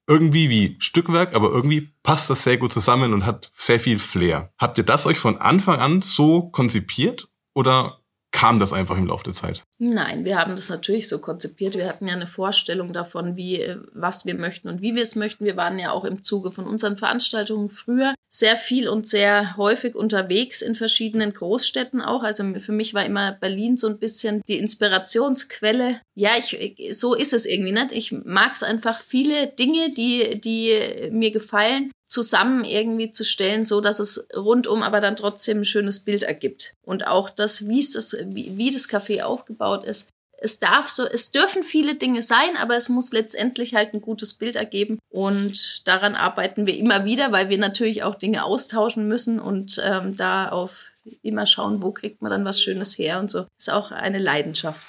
irgendwie 0.06 0.50
wie 0.50 0.76
Stückwerk, 0.78 1.34
aber 1.34 1.50
irgendwie 1.50 1.92
passt 2.02 2.30
das 2.30 2.44
sehr 2.44 2.58
gut 2.58 2.72
zusammen 2.72 3.12
und 3.12 3.24
hat 3.26 3.50
sehr 3.54 3.80
viel 3.80 3.98
Flair. 3.98 4.52
Habt 4.58 4.76
ihr 4.78 4.84
das 4.84 5.06
euch 5.06 5.18
von 5.18 5.38
Anfang 5.38 5.80
an 5.80 6.02
so 6.02 6.42
konzipiert 6.50 7.28
oder 7.54 8.00
kam 8.30 8.58
das 8.58 8.72
einfach 8.72 8.96
im 8.96 9.06
Laufe 9.06 9.24
der 9.24 9.34
Zeit? 9.34 9.64
Nein, 9.82 10.26
wir 10.26 10.36
haben 10.36 10.56
das 10.56 10.68
natürlich 10.68 11.08
so 11.08 11.20
konzipiert. 11.20 11.74
Wir 11.74 11.88
hatten 11.88 12.06
ja 12.06 12.12
eine 12.12 12.26
Vorstellung 12.26 12.92
davon, 12.92 13.34
wie, 13.36 13.62
äh, 13.62 13.78
was 13.94 14.26
wir 14.26 14.34
möchten 14.34 14.68
und 14.68 14.82
wie 14.82 14.94
wir 14.94 15.02
es 15.02 15.16
möchten. 15.16 15.46
Wir 15.46 15.56
waren 15.56 15.78
ja 15.78 15.90
auch 15.90 16.04
im 16.04 16.22
Zuge 16.22 16.50
von 16.50 16.66
unseren 16.66 16.98
Veranstaltungen 16.98 17.70
früher 17.70 18.14
sehr 18.28 18.56
viel 18.56 18.90
und 18.90 19.06
sehr 19.06 19.56
häufig 19.56 19.94
unterwegs 19.94 20.60
in 20.60 20.74
verschiedenen 20.74 21.32
Großstädten 21.32 22.02
auch. 22.02 22.22
Also 22.22 22.44
für 22.58 22.72
mich 22.72 22.92
war 22.92 23.06
immer 23.06 23.32
Berlin 23.32 23.78
so 23.78 23.88
ein 23.88 23.98
bisschen 23.98 24.42
die 24.48 24.58
Inspirationsquelle. 24.58 26.02
Ja, 26.14 26.32
ich, 26.36 26.90
so 26.94 27.14
ist 27.14 27.32
es 27.32 27.46
irgendwie 27.46 27.72
nicht. 27.72 27.92
Ich 27.92 28.12
mag 28.12 28.52
es 28.52 28.62
einfach 28.62 29.00
viele 29.00 29.46
Dinge, 29.46 29.94
die, 29.94 30.38
die 30.42 31.08
mir 31.10 31.30
gefallen, 31.30 31.90
zusammen 32.10 32.64
irgendwie 32.64 33.12
zu 33.12 33.24
stellen, 33.24 33.64
so 33.64 33.80
dass 33.80 34.00
es 34.00 34.26
rundum 34.36 34.82
aber 34.82 35.00
dann 35.00 35.14
trotzdem 35.14 35.58
ein 35.58 35.64
schönes 35.64 36.00
Bild 36.00 36.24
ergibt. 36.24 36.74
Und 36.82 37.06
auch 37.06 37.30
das, 37.30 37.68
wie 37.68 37.78
es 37.78 37.92
das, 37.92 38.16
wie, 38.26 38.58
wie 38.58 38.72
das 38.72 38.88
Café 38.88 39.22
aufgebaut 39.22 39.69
ist. 39.84 40.10
Es 40.42 40.58
darf 40.58 40.88
so, 40.88 41.04
es 41.04 41.32
dürfen 41.32 41.62
viele 41.62 41.96
Dinge 41.96 42.22
sein, 42.22 42.56
aber 42.58 42.74
es 42.76 42.88
muss 42.88 43.12
letztendlich 43.12 43.74
halt 43.74 43.92
ein 43.92 44.00
gutes 44.00 44.34
Bild 44.34 44.56
ergeben. 44.56 44.98
Und 45.10 45.86
daran 45.86 46.14
arbeiten 46.14 46.66
wir 46.66 46.76
immer 46.76 47.04
wieder, 47.04 47.30
weil 47.30 47.50
wir 47.50 47.58
natürlich 47.58 48.02
auch 48.04 48.14
Dinge 48.14 48.44
austauschen 48.44 49.06
müssen 49.06 49.38
und 49.38 49.80
ähm, 49.84 50.16
da 50.16 50.48
auf 50.48 50.92
immer 51.22 51.46
schauen, 51.46 51.82
wo 51.82 51.92
kriegt 51.92 52.22
man 52.22 52.30
dann 52.30 52.44
was 52.44 52.62
Schönes 52.62 52.98
her 52.98 53.18
und 53.20 53.30
so. 53.30 53.46
Ist 53.58 53.70
auch 53.70 53.90
eine 53.90 54.18
Leidenschaft. 54.18 54.80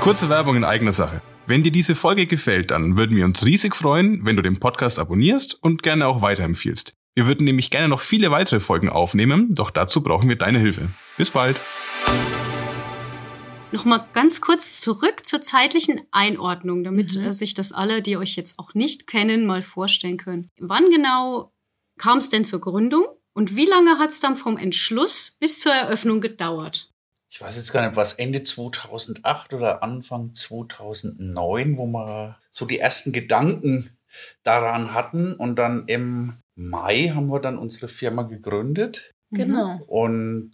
Kurze 0.00 0.28
Werbung 0.28 0.56
in 0.56 0.64
eigener 0.64 0.92
Sache. 0.92 1.20
Wenn 1.46 1.62
dir 1.62 1.72
diese 1.72 1.94
Folge 1.94 2.26
gefällt, 2.26 2.70
dann 2.70 2.98
würden 2.98 3.16
wir 3.16 3.24
uns 3.24 3.44
riesig 3.44 3.74
freuen, 3.74 4.24
wenn 4.24 4.36
du 4.36 4.42
den 4.42 4.60
Podcast 4.60 4.98
abonnierst 4.98 5.58
und 5.60 5.82
gerne 5.82 6.06
auch 6.06 6.22
weiterempfiehlst. 6.22 6.94
Wir 7.14 7.26
würden 7.26 7.44
nämlich 7.44 7.70
gerne 7.70 7.88
noch 7.88 8.00
viele 8.00 8.30
weitere 8.30 8.60
Folgen 8.60 8.88
aufnehmen, 8.88 9.50
doch 9.50 9.70
dazu 9.70 10.02
brauchen 10.02 10.28
wir 10.28 10.36
deine 10.36 10.58
Hilfe. 10.58 10.88
Bis 11.16 11.30
bald. 11.30 11.56
Nochmal 13.72 14.06
ganz 14.12 14.40
kurz 14.40 14.80
zurück 14.80 15.24
zur 15.26 15.42
zeitlichen 15.42 16.02
Einordnung, 16.10 16.84
damit 16.84 17.16
Mhm. 17.16 17.24
äh, 17.24 17.32
sich 17.32 17.54
das 17.54 17.72
alle, 17.72 18.02
die 18.02 18.16
euch 18.16 18.36
jetzt 18.36 18.58
auch 18.58 18.74
nicht 18.74 19.06
kennen, 19.06 19.46
mal 19.46 19.62
vorstellen 19.62 20.18
können. 20.18 20.50
Wann 20.60 20.90
genau 20.90 21.52
kam 21.98 22.18
es 22.18 22.28
denn 22.28 22.44
zur 22.44 22.60
Gründung 22.60 23.06
und 23.32 23.56
wie 23.56 23.64
lange 23.66 23.98
hat 23.98 24.10
es 24.10 24.20
dann 24.20 24.36
vom 24.36 24.58
Entschluss 24.58 25.36
bis 25.40 25.60
zur 25.60 25.72
Eröffnung 25.72 26.20
gedauert? 26.20 26.90
Ich 27.30 27.40
weiß 27.40 27.56
jetzt 27.56 27.72
gar 27.72 27.86
nicht, 27.86 27.96
was 27.96 28.12
Ende 28.14 28.42
2008 28.42 29.54
oder 29.54 29.82
Anfang 29.82 30.34
2009, 30.34 31.78
wo 31.78 31.86
wir 31.86 32.38
so 32.50 32.66
die 32.66 32.78
ersten 32.78 33.12
Gedanken 33.12 33.96
daran 34.42 34.92
hatten. 34.92 35.32
Und 35.32 35.56
dann 35.56 35.84
im 35.86 36.34
Mai 36.56 37.10
haben 37.14 37.28
wir 37.28 37.40
dann 37.40 37.56
unsere 37.56 37.88
Firma 37.88 38.24
gegründet 38.24 39.12
Genau. 39.30 39.80
und 39.86 40.50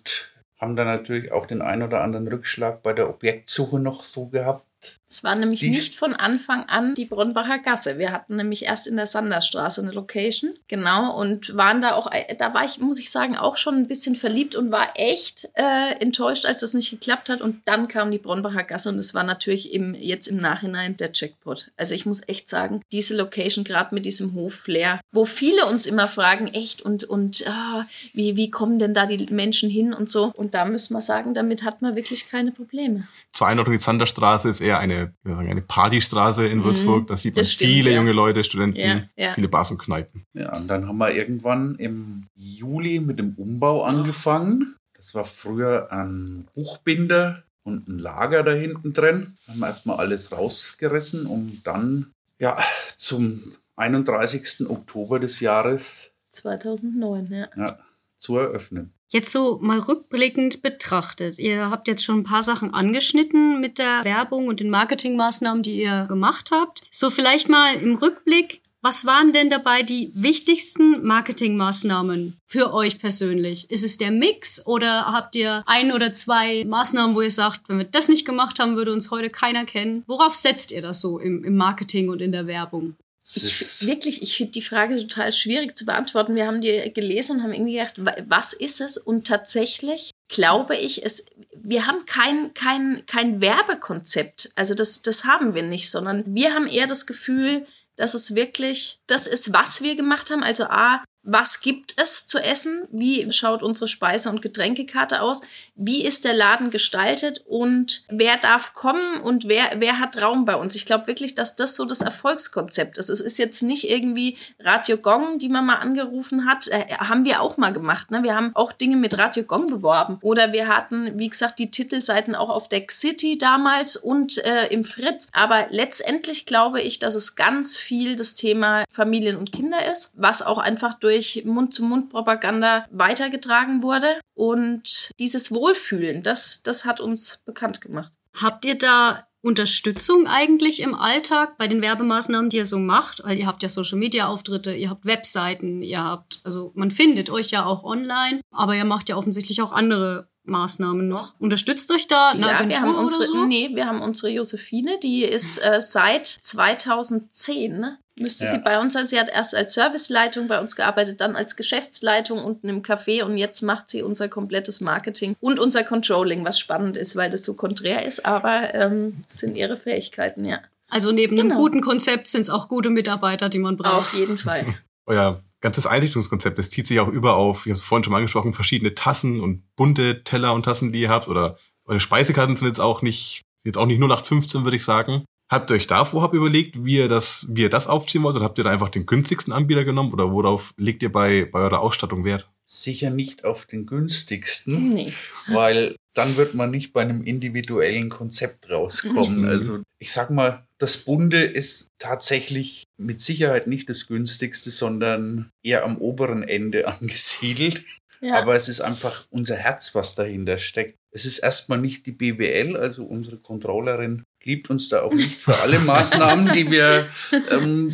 haben 0.59 0.77
dann 0.77 0.87
natürlich 0.87 1.33
auch 1.33 1.47
den 1.47 1.62
ein 1.62 1.83
oder 1.83 2.03
anderen 2.03 2.29
Rückschlag 2.29 2.83
bei 2.83 2.93
der 2.93 3.09
Objektsuche 3.11 3.79
noch 3.79 4.05
so 4.05 4.27
gehabt. 4.29 4.98
Es 5.11 5.25
war 5.25 5.35
nämlich 5.35 5.61
Die- 5.61 5.71
nicht 5.71 5.95
von 5.95 6.12
Anfang 6.15 6.65
an 6.69 6.95
die 6.95 7.07
Bronbacher 7.07 7.59
Gasse. 7.59 7.99
Wir 7.99 8.12
hatten 8.12 8.37
nämlich 8.37 8.65
erst 8.67 8.87
in 8.87 8.97
der 8.97 9.07
Sanderstraße 9.07 9.81
eine 9.81 9.93
Location. 9.93 10.55
Genau. 10.69 11.17
Und 11.19 11.57
waren 11.57 11.81
da 11.81 11.95
auch, 11.95 12.11
da 12.38 12.53
war 12.53 12.65
ich, 12.65 12.79
muss 12.79 13.00
ich 13.00 13.11
sagen, 13.11 13.37
auch 13.37 13.57
schon 13.57 13.75
ein 13.77 13.88
bisschen 13.88 14.17
verliebt 14.17 14.55
und 14.55 14.71
war 14.71 14.93
echt 14.97 15.49
äh, 15.55 15.93
enttäuscht, 16.00 16.45
als 16.45 16.61
das 16.61 16.75
nicht 16.75 16.91
geklappt 16.91 17.31
hat. 17.31 17.41
Und 17.41 17.62
dann 17.65 17.88
kam 17.88 18.11
die 18.11 18.19
Bronbacher 18.19 18.65
Gasse 18.65 18.91
und 18.91 18.97
es 18.97 19.15
war 19.15 19.25
natürlich 19.25 19.73
im, 19.73 19.95
jetzt 19.95 20.27
im 20.27 20.37
Nachhinein 20.37 20.97
der 20.97 21.11
Jackpot. 21.15 21.71
Also 21.79 21.95
ich 21.95 22.05
muss 22.05 22.21
echt 22.27 22.49
sagen, 22.49 22.83
diese 22.93 23.17
Location, 23.17 23.65
gerade 23.65 23.95
mit 23.95 24.05
diesem 24.05 24.35
Hofflair, 24.35 25.00
wo 25.12 25.25
viele 25.25 25.67
uns 25.67 25.87
immer 25.87 26.07
fragen, 26.09 26.49
echt 26.49 26.83
und, 26.83 27.05
und 27.05 27.47
ah, 27.47 27.87
wie, 28.12 28.37
wie 28.37 28.50
kommen 28.50 28.79
denn 28.79 28.93
da 28.93 29.07
die 29.07 29.27
Menschen 29.33 29.71
hin 29.71 29.95
und 29.95 30.11
so. 30.11 30.33
Und 30.37 30.53
da 30.55 30.65
müssen 30.67 30.93
wir 30.93 31.00
sagen, 31.00 31.33
damit 31.33 31.65
hat 31.65 31.81
man 31.81 31.97
wirklich 31.97 32.29
keine 32.29 32.53
Probleme. 32.53 33.07
Zur 33.33 33.47
Einordnung, 33.47 33.77
die 33.77 33.83
Sanderstraße 33.83 34.49
ist 34.49 34.61
eher 34.61 34.79
eine, 34.79 34.98
sagen, 35.25 35.49
eine 35.50 35.62
Partystraße 35.62 36.47
in 36.47 36.64
Würzburg. 36.64 37.07
Da 37.07 37.17
sieht 37.17 37.37
man 37.37 37.43
Mhm. 37.45 37.49
stimmt, 37.49 37.73
viele 37.73 37.90
ja. 37.90 37.97
junge 37.97 38.12
Leute, 38.12 38.45
Studenten, 38.45 38.78
Ja, 38.78 39.02
ja. 39.17 39.33
viele 39.35 39.49
Bars 39.49 39.71
und 39.71 39.78
Kneipen. 39.78 40.25
Ja, 40.35 40.57
und 40.57 40.69
dann 40.69 40.87
haben 40.87 40.99
wir 40.99 41.11
irgendwann 41.14 41.76
im 41.76 42.25
Juli 42.35 43.00
mit 43.00 43.19
dem 43.19 43.35
Umbau 43.37 43.83
angefangen. 43.85 44.75
Das 44.95 45.14
war 45.14 45.25
früher 45.25 45.93
ein 45.93 46.47
Buchbinder 46.55 47.43
und 47.62 47.88
ein 47.88 47.99
Lager 47.99 48.43
da 48.43 48.52
hinten 48.52 48.93
drin. 48.93 49.26
Da 49.47 49.52
haben 49.52 49.61
wir 49.61 49.67
erstmal 49.69 49.97
alles 49.99 50.33
rausgerissen, 50.33 51.26
um 51.26 51.61
dann 51.64 52.11
ja, 52.38 52.59
zum 52.97 53.52
31. 53.76 54.69
Oktober 54.69 55.19
des 55.19 55.40
Jahres 55.40 56.12
2009, 56.33 57.28
ja. 57.31 57.49
ja, 57.57 57.78
zu 58.19 58.37
eröffnen. 58.38 58.93
Jetzt 59.11 59.33
so 59.33 59.59
mal 59.62 59.79
rückblickend 59.79 60.61
betrachtet. 60.61 61.38
Ihr 61.38 61.71
habt 61.71 61.88
jetzt 61.88 62.05
schon 62.05 62.21
ein 62.21 62.25
paar 62.25 62.43
Sachen 62.43 62.75
angeschnitten 62.75 63.59
mit 63.61 63.79
der 63.79 64.05
Werbung 64.05 64.49
und 64.49 64.61
den 64.61 64.69
Marketingmaßnahmen, 64.69 65.62
die 65.62 65.81
ihr 65.81 66.05
gemacht 66.09 66.50
habt. 66.53 66.83
So 66.91 67.09
vielleicht 67.09 67.49
mal 67.49 67.75
im 67.77 67.97
Rückblick, 67.97 68.61
was 68.81 69.07
waren 69.07 69.33
denn 69.33 69.50
dabei 69.50 69.83
die 69.83 70.12
wichtigsten 70.15 71.03
Marketingmaßnahmen 71.05 72.38
für 72.47 72.73
euch 72.73 73.00
persönlich? 73.00 73.69
Ist 73.71 73.85
es 73.85 73.99
der 73.99 74.12
Mix 74.12 74.65
oder 74.67 75.07
habt 75.07 75.35
ihr 75.35 75.65
ein 75.67 75.91
oder 75.91 76.12
zwei 76.12 76.65
Maßnahmen, 76.65 77.17
wo 77.17 77.23
ihr 77.23 77.31
sagt, 77.31 77.62
wenn 77.69 77.79
wir 77.79 77.87
das 77.87 78.09
nicht 78.09 78.25
gemacht 78.25 78.61
haben, 78.61 78.77
würde 78.77 78.93
uns 78.93 79.11
heute 79.11 79.31
keiner 79.31 79.65
kennen? 79.65 80.05
Worauf 80.07 80.35
setzt 80.35 80.71
ihr 80.71 80.83
das 80.83 81.00
so 81.00 81.19
im, 81.19 81.45
im 81.45 81.57
Marketing 81.57 82.09
und 82.09 82.23
in 82.23 82.31
der 82.31 82.47
Werbung? 82.47 82.95
Ich, 83.35 83.87
wirklich, 83.87 84.23
ich 84.23 84.37
finde 84.37 84.52
die 84.52 84.62
Frage 84.62 84.97
total 84.99 85.32
schwierig 85.32 85.76
zu 85.76 85.85
beantworten. 85.85 86.35
Wir 86.35 86.47
haben 86.47 86.61
die 86.61 86.92
gelesen 86.94 87.37
und 87.37 87.42
haben 87.42 87.52
irgendwie 87.52 87.75
gedacht, 87.75 87.94
wa- 88.04 88.16
was 88.26 88.52
ist 88.54 88.80
es? 88.80 88.97
Und 88.97 89.26
tatsächlich 89.26 90.11
glaube 90.28 90.76
ich, 90.76 91.04
es, 91.04 91.26
wir 91.54 91.87
haben 91.87 92.06
kein, 92.06 92.54
kein, 92.54 93.04
kein 93.06 93.40
Werbekonzept. 93.40 94.50
Also 94.54 94.75
das, 94.75 95.02
das 95.02 95.25
haben 95.25 95.54
wir 95.54 95.62
nicht, 95.62 95.90
sondern 95.90 96.25
wir 96.35 96.54
haben 96.54 96.66
eher 96.66 96.87
das 96.87 97.06
Gefühl, 97.06 97.66
dass 97.97 98.14
es 98.14 98.35
wirklich 98.35 98.99
das 99.06 99.26
ist, 99.26 99.52
was 99.52 99.82
wir 99.82 99.94
gemacht 99.97 100.30
haben. 100.30 100.42
Also 100.42 100.64
A, 100.64 101.02
was 101.30 101.61
gibt 101.61 101.92
es 102.00 102.26
zu 102.26 102.38
essen? 102.38 102.88
Wie 102.90 103.30
schaut 103.32 103.62
unsere 103.62 103.87
Speise- 103.87 104.30
und 104.30 104.40
Getränkekarte 104.40 105.20
aus? 105.20 105.42
Wie 105.75 106.02
ist 106.02 106.25
der 106.25 106.32
Laden 106.32 106.70
gestaltet? 106.70 107.44
Und 107.47 108.04
wer 108.08 108.38
darf 108.38 108.73
kommen 108.73 109.20
und 109.20 109.47
wer, 109.47 109.73
wer 109.76 109.99
hat 109.99 110.23
Raum 110.23 110.47
bei 110.47 110.56
uns? 110.56 110.75
Ich 110.75 110.87
glaube 110.87 111.06
wirklich, 111.06 111.35
dass 111.35 111.54
das 111.54 111.76
so 111.76 111.85
das 111.85 112.00
Erfolgskonzept 112.00 112.97
ist. 112.97 113.11
Es 113.11 113.20
ist 113.20 113.38
jetzt 113.38 113.61
nicht 113.61 113.90
irgendwie 113.90 114.38
Radio 114.58 114.97
Gong, 114.97 115.38
die 115.38 115.50
man 115.50 115.66
mal 115.66 115.76
angerufen 115.76 116.47
hat. 116.47 116.66
Äh, 116.68 116.94
haben 116.97 117.26
wir 117.26 117.42
auch 117.42 117.58
mal 117.58 117.75
gemacht. 117.75 118.11
Ne? 118.11 118.23
Wir 118.23 118.35
haben 118.35 118.52
auch 118.54 118.73
Dinge 118.73 118.97
mit 118.97 119.18
Radio 119.18 119.42
Gong 119.42 119.66
beworben. 119.66 120.18
Oder 120.23 120.52
wir 120.52 120.66
hatten, 120.66 121.18
wie 121.18 121.28
gesagt, 121.28 121.58
die 121.58 121.70
Titelseiten 121.70 122.35
auch 122.37 122.49
auf 122.49 122.70
der 122.70 122.87
City 122.88 123.37
damals 123.37 123.97
und 123.97 124.38
äh, 124.38 124.68
im 124.68 124.82
Fritz. 124.82 125.28
Aber 125.32 125.66
letztendlich 125.68 126.47
glaube 126.47 126.80
ich, 126.80 126.99
dass 126.99 127.14
es 127.14 127.37
ganz 127.37 127.76
viel 127.76 128.16
das 128.16 128.35
Thema 128.35 128.85
Familien 128.90 129.37
und 129.37 129.52
Kinder 129.52 129.85
ist, 129.92 130.14
was 130.16 130.40
auch 130.40 130.56
einfach 130.56 130.94
durch 131.18 131.44
Mund-zu-Mund-Propaganda 131.44 132.87
weitergetragen 132.90 133.82
wurde. 133.82 134.20
Und 134.34 135.10
dieses 135.18 135.52
Wohlfühlen, 135.52 136.22
das, 136.22 136.62
das 136.62 136.84
hat 136.84 137.00
uns 137.00 137.42
bekannt 137.44 137.80
gemacht. 137.80 138.12
Habt 138.40 138.64
ihr 138.64 138.78
da 138.78 139.26
Unterstützung 139.40 140.26
eigentlich 140.26 140.80
im 140.80 140.94
Alltag 140.94 141.58
bei 141.58 141.68
den 141.68 141.82
Werbemaßnahmen, 141.82 142.50
die 142.50 142.58
ihr 142.58 142.66
so 142.66 142.78
macht? 142.78 143.22
Weil 143.25 143.38
ihr 143.38 143.46
habt 143.46 143.62
ja 143.62 143.68
Social 143.68 143.98
Media 143.98 144.28
Auftritte, 144.28 144.75
ihr 144.75 144.90
habt 144.90 145.04
Webseiten, 145.04 145.82
ihr 145.82 146.02
habt, 146.02 146.40
also 146.44 146.72
man 146.75 146.90
findet 146.90 147.30
euch 147.30 147.50
ja 147.50 147.64
auch 147.64 147.84
online, 147.84 148.40
aber 148.50 148.75
ihr 148.75 148.84
macht 148.84 149.08
ja 149.08 149.16
offensichtlich 149.16 149.62
auch 149.62 149.72
andere 149.72 150.28
Maßnahmen 150.44 151.06
noch. 151.06 151.34
Unterstützt 151.38 151.90
euch 151.92 152.06
da 152.06 152.30
eine 152.30 152.46
ja, 152.46 152.56
Agentur 152.56 152.68
wir 152.68 152.80
haben 152.80 152.94
unsere, 152.96 153.25
oder 153.25 153.40
so? 153.40 153.44
nee, 153.44 153.70
wir 153.75 153.87
haben 153.87 154.00
unsere 154.00 154.32
Josephine, 154.32 154.98
die 155.02 155.25
ist 155.25 155.58
äh, 155.58 155.80
seit 155.80 156.26
2010, 156.26 157.78
ne? 157.78 157.98
Müsste 158.20 158.44
Ja. 158.44 158.50
sie 158.50 158.58
bei 158.58 158.80
uns 158.80 158.92
sein. 158.94 159.06
Sie 159.06 159.18
hat 159.18 159.28
erst 159.28 159.54
als 159.54 159.75
Serviceleitung 159.75 160.46
bei 160.48 160.60
uns 160.60 160.76
gearbeitet, 160.76 161.20
dann 161.20 161.37
als 161.37 161.56
Geschäftsleitung 161.56 162.42
unten 162.44 162.68
im 162.68 162.82
Café 162.82 163.22
und 163.22 163.37
jetzt 163.37 163.62
macht 163.62 163.88
sie 163.90 164.02
unser 164.02 164.28
komplettes 164.28 164.80
Marketing 164.80 165.37
und 165.40 165.58
unser 165.60 165.84
Controlling, 165.84 166.44
was 166.44 166.58
spannend 166.58 166.96
ist, 166.96 167.16
weil 167.16 167.30
das 167.30 167.44
so 167.44 167.54
konträr 167.54 168.04
ist, 168.04 168.25
aber 168.26 168.75
ähm, 168.75 169.22
es 169.26 169.38
sind 169.38 169.56
ihre 169.56 169.76
Fähigkeiten, 169.76 170.44
ja. 170.44 170.60
Also 170.90 171.12
neben 171.12 171.38
einem 171.38 171.48
Genau. 171.50 171.60
guten 171.60 171.80
Konzept 171.82 172.28
sind 172.28 172.40
es 172.42 172.50
auch 172.50 172.68
gute 172.68 172.90
Mitarbeiter, 172.90 173.48
die 173.48 173.58
man 173.58 173.76
braucht. 173.76 173.94
Auf 173.98 174.14
jeden 174.14 174.38
Fall. 174.38 174.64
Euer 175.06 175.42
ganzes 175.60 175.87
Einrichtungskonzept, 175.87 176.58
das 176.58 176.70
zieht 176.70 176.87
sich 176.87 177.00
auch 177.00 177.08
über 177.08 177.34
auf, 177.37 177.66
ich 177.66 177.70
habe 177.70 177.76
es 177.78 177.82
vorhin 177.82 178.04
schon 178.04 178.12
mal 178.12 178.18
angesprochen, 178.18 178.52
verschiedene 178.52 178.94
Tassen 178.94 179.40
und 179.40 179.64
bunte 179.76 180.22
Teller 180.25 180.54
und 180.54 180.62
Tassen, 180.64 180.92
die 180.92 181.00
ihr 181.00 181.08
habt. 181.10 181.28
Oder 181.28 181.58
eure 181.84 182.00
Speisekarten 182.00 182.56
sind 182.56 182.68
jetzt 182.68 182.80
auch 182.80 183.02
nicht, 183.02 183.42
jetzt 183.64 183.76
auch 183.76 183.87
nicht 183.87 183.98
nur 183.98 184.08
nach 184.08 184.25
15, 184.25 184.64
würde 184.64 184.76
ich 184.76 184.84
sagen. 184.84 185.25
Habt 185.50 185.71
ihr 185.71 185.76
euch 185.76 185.87
da 185.87 186.05
vorab 186.05 186.35
überlegt, 186.35 186.85
wie 186.85 186.97
ihr 186.99 187.09
das, 187.09 187.47
wie 187.49 187.62
ihr 187.62 187.71
das 187.71 187.87
aufziehen 187.87 188.23
wollt? 188.23 188.37
Oder 188.37 188.45
habt 188.45 188.59
ihr 188.59 188.64
da 188.64 188.71
einfach 188.71 188.90
den 188.90 189.07
günstigsten 189.07 189.52
Anbieter 189.52 189.85
genommen? 189.85 190.12
Oder 190.12 190.31
worauf 190.31 190.75
legt 190.76 191.02
ihr 191.02 191.11
bei, 191.11 191.47
bei 191.47 191.61
eurer 191.61 191.81
Ausstattung 191.81 192.25
Wert? 192.25 192.49
Sicher 192.67 193.09
nicht 193.09 193.45
auf 193.47 193.64
den 193.64 193.87
günstigsten, 193.87 194.90
Nee. 194.90 195.14
weil 195.47 195.97
dann 196.12 196.37
wird 196.37 196.55
man 196.55 196.71
nicht 196.71 196.93
bei 196.93 197.00
einem 197.00 197.23
individuellen 197.23 198.11
Konzept 198.11 198.69
rauskommen. 198.69 199.43
Mhm. 199.43 199.49
Also 199.49 199.83
ich 199.99 200.12
sag 200.12 200.28
mal, 200.31 200.67
das 200.78 200.99
Bunde 200.99 201.43
ist 201.45 201.88
tatsächlich 201.99 202.85
mit 202.99 203.23
Sicherheit 203.23 203.69
nicht 203.69 203.88
das 203.88 204.07
günstigste, 204.07 204.71
sondern 204.71 205.49
eher 205.64 205.85
am 205.85 205.97
oberen 205.97 206.43
Ende 206.43 206.87
angesiedelt. 207.00 207.85
Ja. 208.21 208.35
Aber 208.43 208.55
es 208.55 208.69
ist 208.69 208.81
einfach 208.81 209.26
unser 209.31 209.57
Herz, 209.57 209.95
was 209.95 210.14
dahinter 210.14 210.59
steckt. 210.59 210.97
Es 211.14 211.25
ist 211.25 211.38
erstmal 211.38 211.78
nicht 211.81 212.05
die 212.05 212.12
BWL, 212.12 212.76
also 212.76 213.05
unsere 213.05 213.38
Controllerin 213.38 214.25
liebt 214.42 214.71
uns 214.71 214.88
da 214.88 215.02
auch 215.02 215.12
nicht 215.12 215.42
für 215.42 215.57
alle 215.61 215.78
Maßnahmen, 215.80 216.52
die 216.52 216.71
wir 216.71 217.09
ähm, 217.50 217.92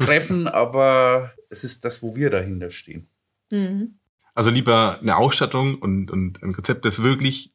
treffen, 0.00 0.48
aber 0.48 1.32
es 1.50 1.64
ist 1.64 1.84
das, 1.84 2.02
wo 2.02 2.16
wir 2.16 2.30
dahinter 2.30 2.70
stehen. 2.70 3.06
Mhm. 3.50 3.98
Also 4.34 4.50
lieber 4.50 4.98
eine 5.00 5.16
Ausstattung 5.16 5.76
und, 5.76 6.10
und 6.10 6.42
ein 6.42 6.52
Konzept, 6.52 6.84
das 6.84 7.02
wirklich 7.02 7.52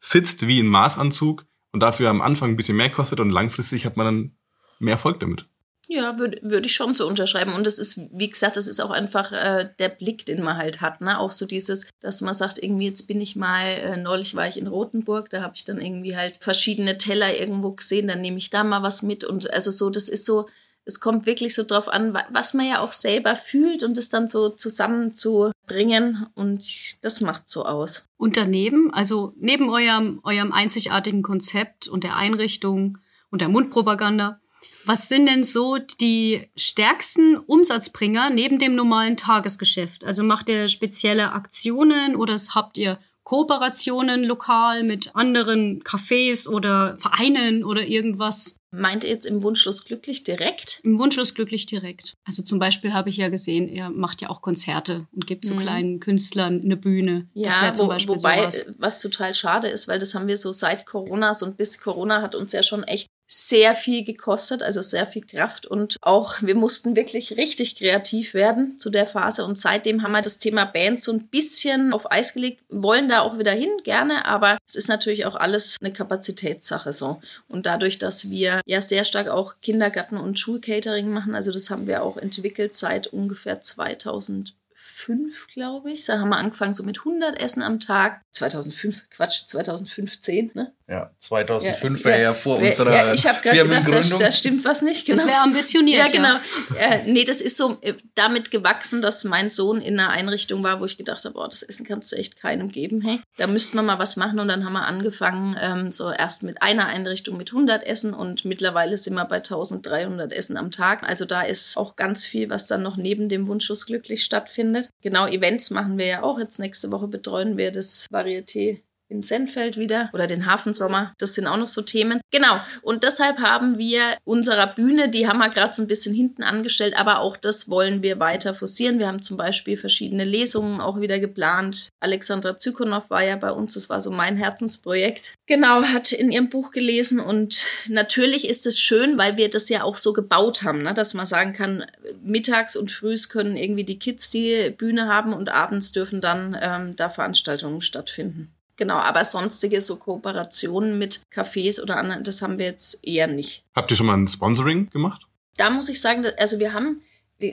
sitzt 0.00 0.46
wie 0.46 0.60
ein 0.60 0.66
Maßanzug 0.66 1.44
und 1.72 1.80
dafür 1.80 2.10
am 2.10 2.20
Anfang 2.20 2.50
ein 2.50 2.56
bisschen 2.56 2.76
mehr 2.76 2.90
kostet 2.90 3.20
und 3.20 3.30
langfristig 3.30 3.86
hat 3.86 3.96
man 3.96 4.06
dann 4.06 4.36
mehr 4.78 4.92
Erfolg 4.92 5.20
damit. 5.20 5.48
Ja, 5.94 6.18
würde 6.18 6.38
würd 6.40 6.64
ich 6.64 6.74
schon 6.74 6.94
so 6.94 7.06
unterschreiben. 7.06 7.52
Und 7.52 7.66
es 7.66 7.78
ist, 7.78 8.00
wie 8.12 8.30
gesagt, 8.30 8.56
das 8.56 8.66
ist 8.66 8.80
auch 8.80 8.90
einfach 8.90 9.30
äh, 9.32 9.68
der 9.78 9.90
Blick, 9.90 10.24
den 10.24 10.42
man 10.42 10.56
halt 10.56 10.80
hat. 10.80 11.02
Ne? 11.02 11.18
Auch 11.18 11.32
so 11.32 11.44
dieses, 11.44 11.90
dass 12.00 12.22
man 12.22 12.32
sagt, 12.32 12.62
irgendwie, 12.62 12.86
jetzt 12.86 13.06
bin 13.08 13.20
ich 13.20 13.36
mal, 13.36 13.66
äh, 13.66 13.96
neulich 13.98 14.34
war 14.34 14.48
ich 14.48 14.56
in 14.56 14.68
Rothenburg, 14.68 15.28
da 15.28 15.42
habe 15.42 15.52
ich 15.54 15.64
dann 15.64 15.82
irgendwie 15.82 16.16
halt 16.16 16.38
verschiedene 16.40 16.96
Teller 16.96 17.38
irgendwo 17.38 17.72
gesehen, 17.72 18.08
dann 18.08 18.22
nehme 18.22 18.38
ich 18.38 18.48
da 18.48 18.64
mal 18.64 18.82
was 18.82 19.02
mit. 19.02 19.22
Und 19.22 19.52
also 19.52 19.70
so, 19.70 19.90
das 19.90 20.08
ist 20.08 20.24
so, 20.24 20.48
es 20.86 20.98
kommt 20.98 21.26
wirklich 21.26 21.54
so 21.54 21.62
drauf 21.62 21.88
an, 21.88 22.14
wa- 22.14 22.26
was 22.30 22.54
man 22.54 22.66
ja 22.66 22.80
auch 22.80 22.92
selber 22.92 23.36
fühlt 23.36 23.82
und 23.82 23.98
es 23.98 24.08
dann 24.08 24.28
so 24.28 24.48
zusammenzubringen. 24.48 26.26
Und 26.34 26.64
das 27.04 27.20
macht 27.20 27.50
so 27.50 27.66
aus. 27.66 28.06
Und 28.16 28.38
daneben, 28.38 28.92
also 28.94 29.34
neben 29.36 29.68
eurem, 29.68 30.20
eurem 30.24 30.52
einzigartigen 30.52 31.22
Konzept 31.22 31.86
und 31.86 32.02
der 32.02 32.16
Einrichtung 32.16 32.96
und 33.30 33.40
der 33.40 33.48
Mundpropaganda, 33.48 34.40
was 34.84 35.08
sind 35.08 35.26
denn 35.26 35.44
so 35.44 35.78
die 36.00 36.46
stärksten 36.56 37.36
Umsatzbringer 37.36 38.30
neben 38.30 38.58
dem 38.58 38.74
normalen 38.74 39.16
Tagesgeschäft? 39.16 40.04
Also 40.04 40.22
macht 40.22 40.48
ihr 40.48 40.68
spezielle 40.68 41.32
Aktionen 41.32 42.16
oder 42.16 42.36
habt 42.54 42.76
ihr 42.78 42.98
Kooperationen 43.24 44.24
lokal 44.24 44.82
mit 44.82 45.14
anderen 45.14 45.82
Cafés 45.84 46.48
oder 46.48 46.96
Vereinen 46.98 47.62
oder 47.64 47.86
irgendwas? 47.86 48.56
Meint 48.72 49.04
ihr 49.04 49.10
jetzt 49.10 49.26
im 49.26 49.42
Wunschlos 49.42 49.84
glücklich 49.84 50.24
direkt? 50.24 50.80
Im 50.82 50.98
Wunschlos 50.98 51.34
glücklich 51.34 51.66
direkt. 51.66 52.14
Also 52.24 52.42
zum 52.42 52.58
Beispiel 52.58 52.92
habe 52.94 53.10
ich 53.10 53.18
ja 53.18 53.28
gesehen, 53.28 53.68
er 53.68 53.90
macht 53.90 54.22
ja 54.22 54.30
auch 54.30 54.40
Konzerte 54.42 55.06
und 55.12 55.26
gibt 55.26 55.44
so 55.44 55.54
Mhm. 55.54 55.60
kleinen 55.60 56.00
Künstlern 56.00 56.62
eine 56.64 56.76
Bühne. 56.76 57.28
das 57.34 57.56
Ja, 57.56 57.62
wäre 57.62 57.72
zum 57.74 57.86
wo, 57.86 57.90
Beispiel 57.90 58.16
wobei, 58.16 58.36
sowas. 58.50 58.74
was 58.78 59.00
total 59.00 59.34
schade 59.34 59.68
ist, 59.68 59.88
weil 59.88 59.98
das 59.98 60.14
haben 60.14 60.26
wir 60.26 60.36
so 60.36 60.52
seit 60.52 60.86
Corona 60.86 61.32
und 61.42 61.56
bis 61.56 61.78
Corona 61.80 62.22
hat 62.22 62.34
uns 62.34 62.52
ja 62.52 62.62
schon 62.62 62.82
echt 62.84 63.08
sehr 63.26 63.74
viel 63.74 64.04
gekostet, 64.04 64.62
also 64.62 64.82
sehr 64.82 65.06
viel 65.06 65.24
Kraft 65.24 65.66
und 65.66 65.96
auch 66.02 66.42
wir 66.42 66.54
mussten 66.54 66.96
wirklich 66.96 67.36
richtig 67.36 67.76
kreativ 67.76 68.34
werden 68.34 68.78
zu 68.78 68.90
der 68.90 69.06
Phase 69.06 69.44
und 69.44 69.56
seitdem 69.56 70.02
haben 70.02 70.12
wir 70.12 70.22
das 70.22 70.38
Thema 70.38 70.64
Band 70.64 71.00
so 71.00 71.12
ein 71.12 71.28
bisschen 71.28 71.92
auf 71.92 72.10
Eis 72.10 72.34
gelegt, 72.34 72.62
wollen 72.68 73.08
da 73.08 73.20
auch 73.20 73.38
wieder 73.38 73.52
hin, 73.52 73.70
gerne, 73.84 74.26
aber 74.26 74.58
es 74.66 74.74
ist 74.74 74.88
natürlich 74.88 75.24
auch 75.26 75.34
alles 75.34 75.76
eine 75.80 75.92
Kapazitätssache 75.92 76.92
so 76.92 77.20
und 77.48 77.66
dadurch, 77.66 77.98
dass 77.98 78.30
wir 78.30 78.60
ja 78.66 78.80
sehr 78.80 79.04
stark 79.04 79.28
auch 79.28 79.54
Kindergarten 79.62 80.16
und 80.16 80.38
Schulcatering 80.38 81.08
machen, 81.08 81.34
also 81.34 81.52
das 81.52 81.70
haben 81.70 81.86
wir 81.86 82.02
auch 82.02 82.16
entwickelt 82.16 82.74
seit 82.74 83.06
ungefähr 83.06 83.60
2000 83.60 84.54
2005, 84.82 85.48
glaube 85.48 85.90
ich. 85.90 86.04
Da 86.06 86.18
haben 86.18 86.28
wir 86.28 86.36
angefangen 86.36 86.74
so 86.74 86.82
mit 86.82 86.98
100 86.98 87.40
Essen 87.40 87.62
am 87.62 87.80
Tag. 87.80 88.22
2005, 88.32 89.10
Quatsch, 89.10 89.46
2015, 89.46 90.52
ne? 90.54 90.72
Ja, 90.88 91.10
2005 91.18 92.00
ja, 92.00 92.04
wäre 92.04 92.18
ja, 92.18 92.22
ja 92.24 92.34
vor 92.34 92.60
wär, 92.60 92.68
unserer 92.68 92.92
ja, 92.94 93.14
ich 93.14 93.26
habe 93.26 93.40
gerade 93.40 93.66
gedacht, 93.66 94.12
da, 94.12 94.18
da, 94.18 94.32
stimmt 94.32 94.64
was 94.64 94.82
nicht. 94.82 95.06
Genau. 95.06 95.22
Das 95.22 95.26
wäre 95.26 95.40
ambitioniert. 95.40 95.98
Ja, 95.98 96.08
genau. 96.08 96.36
Äh, 96.78 97.10
nee, 97.10 97.24
das 97.24 97.40
ist 97.40 97.56
so 97.56 97.78
äh, 97.80 97.94
damit 98.14 98.50
gewachsen, 98.50 99.00
dass 99.00 99.24
mein 99.24 99.50
Sohn 99.50 99.80
in 99.80 99.98
einer 99.98 100.10
Einrichtung 100.10 100.62
war, 100.62 100.80
wo 100.80 100.84
ich 100.84 100.98
gedacht 100.98 101.24
habe, 101.24 101.38
oh, 101.38 101.46
das 101.46 101.62
Essen 101.62 101.86
kannst 101.86 102.12
du 102.12 102.16
echt 102.16 102.40
keinem 102.40 102.70
geben. 102.70 103.00
Hey, 103.00 103.20
da 103.36 103.46
müssten 103.46 103.76
wir 103.76 103.82
mal 103.82 103.98
was 103.98 104.16
machen. 104.16 104.38
Und 104.38 104.48
dann 104.48 104.64
haben 104.64 104.72
wir 104.74 104.84
angefangen, 104.84 105.56
ähm, 105.60 105.90
so 105.90 106.10
erst 106.10 106.42
mit 106.42 106.60
einer 106.62 106.86
Einrichtung 106.86 107.36
mit 107.36 107.50
100 107.50 107.84
Essen 107.84 108.12
und 108.12 108.44
mittlerweile 108.44 108.96
sind 108.98 109.14
wir 109.14 109.24
bei 109.24 109.36
1300 109.36 110.32
Essen 110.32 110.56
am 110.56 110.70
Tag. 110.70 111.02
Also 111.04 111.24
da 111.24 111.42
ist 111.42 111.76
auch 111.76 111.96
ganz 111.96 112.26
viel, 112.26 112.50
was 112.50 112.66
dann 112.66 112.82
noch 112.82 112.96
neben 112.96 113.28
dem 113.28 113.46
Wunschschuss 113.46 113.86
glücklich 113.86 114.24
stattfindet. 114.24 114.90
Genau, 115.02 115.26
Events 115.26 115.70
machen 115.70 115.96
wir 115.96 116.06
ja 116.06 116.22
auch. 116.22 116.38
Jetzt 116.38 116.58
nächste 116.58 116.90
Woche 116.90 117.08
betreuen 117.08 117.56
wir 117.56 117.70
das 117.70 118.06
Varieté 118.22 118.84
in 119.12 119.22
Senfeld 119.22 119.76
wieder 119.76 120.10
oder 120.12 120.26
den 120.26 120.46
Hafensommer. 120.46 121.14
Das 121.18 121.34
sind 121.34 121.46
auch 121.46 121.56
noch 121.56 121.68
so 121.68 121.82
Themen. 121.82 122.20
Genau. 122.30 122.60
Und 122.80 123.04
deshalb 123.04 123.38
haben 123.38 123.78
wir 123.78 124.16
unserer 124.24 124.66
Bühne, 124.66 125.08
die 125.08 125.28
haben 125.28 125.38
wir 125.38 125.50
gerade 125.50 125.74
so 125.74 125.82
ein 125.82 125.86
bisschen 125.86 126.14
hinten 126.14 126.42
angestellt, 126.42 126.94
aber 126.96 127.20
auch 127.20 127.36
das 127.36 127.68
wollen 127.68 128.02
wir 128.02 128.18
weiter 128.18 128.54
forcieren. 128.54 128.98
Wir 128.98 129.08
haben 129.08 129.22
zum 129.22 129.36
Beispiel 129.36 129.76
verschiedene 129.76 130.24
Lesungen 130.24 130.80
auch 130.80 131.00
wieder 131.00 131.18
geplant. 131.18 131.90
Alexandra 132.00 132.56
Zykonow 132.56 133.10
war 133.10 133.22
ja 133.22 133.36
bei 133.36 133.52
uns, 133.52 133.74
das 133.74 133.90
war 133.90 134.00
so 134.00 134.10
mein 134.10 134.36
Herzensprojekt. 134.36 135.34
Genau, 135.46 135.82
hat 135.82 136.12
in 136.12 136.32
ihrem 136.32 136.48
Buch 136.48 136.70
gelesen 136.70 137.20
und 137.20 137.66
natürlich 137.88 138.48
ist 138.48 138.66
es 138.66 138.80
schön, 138.80 139.18
weil 139.18 139.36
wir 139.36 139.50
das 139.50 139.68
ja 139.68 139.82
auch 139.82 139.96
so 139.96 140.12
gebaut 140.12 140.62
haben, 140.62 140.82
ne? 140.82 140.94
dass 140.94 141.14
man 141.14 141.26
sagen 141.26 141.52
kann, 141.52 141.84
mittags 142.22 142.76
und 142.76 142.90
frühs 142.90 143.28
können 143.28 143.56
irgendwie 143.56 143.84
die 143.84 143.98
Kids 143.98 144.30
die 144.30 144.70
Bühne 144.70 145.06
haben 145.06 145.34
und 145.34 145.50
abends 145.50 145.92
dürfen 145.92 146.20
dann 146.20 146.56
ähm, 146.60 146.96
da 146.96 147.08
Veranstaltungen 147.08 147.82
stattfinden. 147.82 148.54
Genau, 148.82 148.96
aber 148.96 149.24
sonstige 149.24 149.80
so 149.80 149.94
Kooperationen 149.94 150.98
mit 150.98 151.20
Cafés 151.32 151.80
oder 151.80 151.98
anderen, 151.98 152.24
das 152.24 152.42
haben 152.42 152.58
wir 152.58 152.66
jetzt 152.66 153.06
eher 153.06 153.28
nicht. 153.28 153.62
Habt 153.76 153.92
ihr 153.92 153.96
schon 153.96 154.06
mal 154.06 154.16
ein 154.16 154.26
Sponsoring 154.26 154.90
gemacht? 154.90 155.22
Da 155.56 155.70
muss 155.70 155.88
ich 155.88 156.00
sagen, 156.00 156.26
also 156.36 156.58
wir 156.58 156.72
haben 156.72 157.00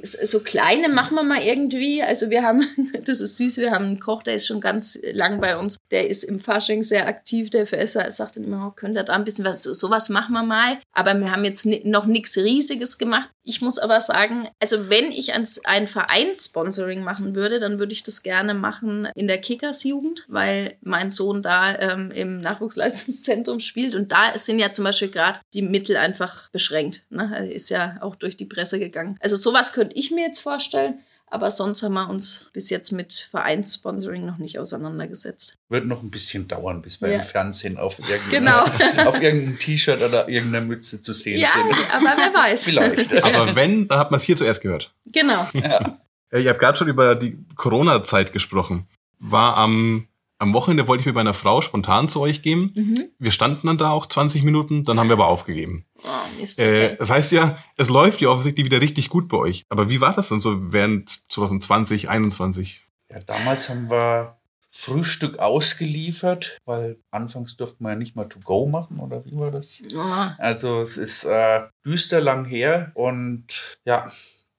so 0.04 0.40
kleine 0.40 0.90
machen 0.90 1.14
wir 1.16 1.24
mal 1.24 1.42
irgendwie. 1.42 2.02
Also 2.02 2.32
wir 2.32 2.42
haben, 2.44 2.66
das 3.06 3.22
ist 3.22 3.38
süß, 3.38 3.58
wir 3.58 3.72
haben 3.72 3.86
einen 3.86 4.00
Koch, 4.00 4.24
der 4.24 4.36
ist 4.36 4.48
schon 4.48 4.60
ganz 4.60 5.00
lang 5.12 5.40
bei 5.40 5.56
uns. 5.56 5.78
Der 5.92 6.10
ist 6.10 6.24
im 6.24 6.40
Fasching 6.40 6.82
sehr 6.82 7.08
aktiv, 7.08 7.50
der 7.52 7.68
Veresser 7.68 8.10
sagt 8.10 8.38
dann 8.38 8.44
immer, 8.44 8.68
oh, 8.68 8.72
könnt 8.72 8.96
ihr 8.96 9.04
da 9.04 9.14
ein 9.14 9.24
bisschen 9.24 9.46
was, 9.46 9.64
sowas 9.64 10.10
machen 10.10 10.34
wir 10.34 10.44
mal. 10.44 10.78
Aber 10.94 11.14
wir 11.14 11.32
haben 11.32 11.46
jetzt 11.46 11.68
noch 11.86 12.06
nichts 12.06 12.38
Riesiges 12.38 12.98
gemacht. 12.98 13.30
Ich 13.50 13.62
muss 13.62 13.80
aber 13.80 14.00
sagen, 14.00 14.48
also 14.60 14.92
wenn 14.92 15.12
ich 15.12 15.34
ein, 15.34 15.44
ein 15.64 15.88
Vereinssponsoring 15.88 17.04
machen 17.04 17.34
würde, 17.34 17.60
dann 17.60 17.80
würde 17.80 17.94
ich 17.94 18.04
das 18.04 18.22
gerne 18.22 18.54
machen 18.54 19.08
in 19.16 19.26
der 19.26 19.42
Kickers-Jugend, 19.42 20.26
weil 20.28 20.76
mein 20.82 21.10
Sohn 21.10 21.42
da 21.42 21.76
ähm, 21.80 22.12
im 22.12 22.42
Nachwuchsleistungszentrum 22.42 23.60
spielt. 23.60 23.96
Und 23.96 24.12
da 24.12 24.38
sind 24.38 24.60
ja 24.60 24.72
zum 24.72 24.86
Beispiel 24.86 25.10
gerade 25.10 25.40
die 25.56 25.64
Mittel 25.64 25.98
einfach 25.98 26.52
beschränkt. 26.52 27.06
Ne? 27.10 27.32
Er 27.34 27.52
ist 27.52 27.72
ja 27.72 27.98
auch 28.02 28.16
durch 28.16 28.38
die 28.38 28.46
Presse 28.46 28.78
gegangen. 28.78 29.18
Also 29.20 29.36
sowas 29.36 29.74
könnte 29.74 29.96
ich 29.96 30.12
mir 30.12 30.28
jetzt 30.28 30.42
vorstellen. 30.42 31.00
Aber 31.32 31.52
sonst 31.52 31.84
haben 31.84 31.94
wir 31.94 32.10
uns 32.10 32.50
bis 32.54 32.70
jetzt 32.70 32.92
mit 32.92 33.14
Vereinssponsoring 33.14 34.26
noch 34.26 34.38
nicht 34.38 34.58
auseinandergesetzt. 34.58 35.58
Wird 35.70 35.86
noch 35.86 36.02
ein 36.02 36.10
bisschen 36.10 36.48
dauern, 36.48 36.82
bis 36.82 37.02
wir 37.02 37.10
ja. 37.10 37.20
im 37.20 37.24
Fernsehen 37.24 37.78
auf 37.78 38.00
irgendeinem 38.10 38.32
genau. 38.32 38.66
irgendein 39.06 39.60
T-Shirt 39.60 40.02
oder 40.02 40.28
irgendeiner 40.28 40.66
Mütze 40.66 41.02
zu 41.02 41.14
sehen 41.14 41.40
ja, 41.40 41.50
sind. 41.50 41.70
Ja, 41.70 41.98
aber 41.98 42.18
wer 42.18 42.34
weiß. 42.34 42.64
Vielleicht. 42.66 43.14
Aber 43.24 43.56
wenn, 43.56 43.88
dann 43.88 44.00
hat 44.00 44.12
man 44.12 44.18
es 44.18 44.24
hier 44.24 44.36
zuerst 44.36 44.62
gehört. 44.62 44.94
Genau. 45.06 45.48
Ja. 45.54 46.00
Äh, 46.32 46.42
ihr 46.42 46.50
habt 46.50 46.60
gerade 46.60 46.78
schon 46.78 46.88
über 46.88 47.16
die 47.16 47.38
Corona-Zeit 47.56 48.34
gesprochen. 48.34 48.88
War 49.20 49.58
am 49.58 50.08
am 50.40 50.54
Wochenende 50.54 50.88
wollte 50.88 51.02
ich 51.02 51.06
mit 51.06 51.16
meiner 51.16 51.34
Frau 51.34 51.62
spontan 51.62 52.08
zu 52.08 52.22
euch 52.22 52.42
gehen. 52.42 52.72
Mhm. 52.74 53.10
Wir 53.20 53.32
standen 53.32 53.68
dann 53.68 53.78
da 53.78 53.92
auch 53.92 54.06
20 54.06 54.44
Minuten, 54.44 54.86
dann 54.86 54.98
haben 54.98 55.10
wir 55.10 55.16
aber 55.16 55.28
aufgegeben. 55.28 55.86
Oh, 56.04 56.40
Mist, 56.40 56.60
okay. 56.60 56.86
äh, 56.88 56.96
das 56.98 57.10
heißt 57.10 57.32
ja, 57.32 57.58
es 57.78 57.90
läuft 57.90 58.22
ja 58.22 58.30
offensichtlich 58.30 58.66
wieder 58.66 58.82
richtig 58.82 59.10
gut 59.10 59.28
bei 59.28 59.38
euch. 59.38 59.64
Aber 59.70 59.90
wie 59.90 60.02
war 60.02 60.14
das 60.14 60.30
denn 60.30 60.40
so 60.40 60.72
während 60.74 61.10
2020, 61.32 62.04
2021? 62.04 62.86
Ja, 63.12 63.20
damals 63.26 63.70
haben 63.70 63.90
wir 63.90 64.40
Frühstück 64.72 65.40
ausgeliefert, 65.40 66.60
weil 66.66 67.00
anfangs 67.12 67.58
durften 67.58 67.84
wir 67.84 67.92
ja 67.92 67.96
nicht 67.96 68.16
mal 68.16 68.30
to 68.30 68.40
go 68.40 68.68
machen, 68.68 69.00
oder 69.00 69.26
wie 69.26 69.36
war 69.36 69.52
das? 69.52 69.82
Oh. 69.96 70.32
Also 70.38 70.82
es 70.82 70.98
ist 70.98 71.24
äh, 71.24 71.62
düster 71.86 72.22
lang 72.22 72.46
her 72.46 72.92
und 72.94 73.80
ja, 73.86 74.08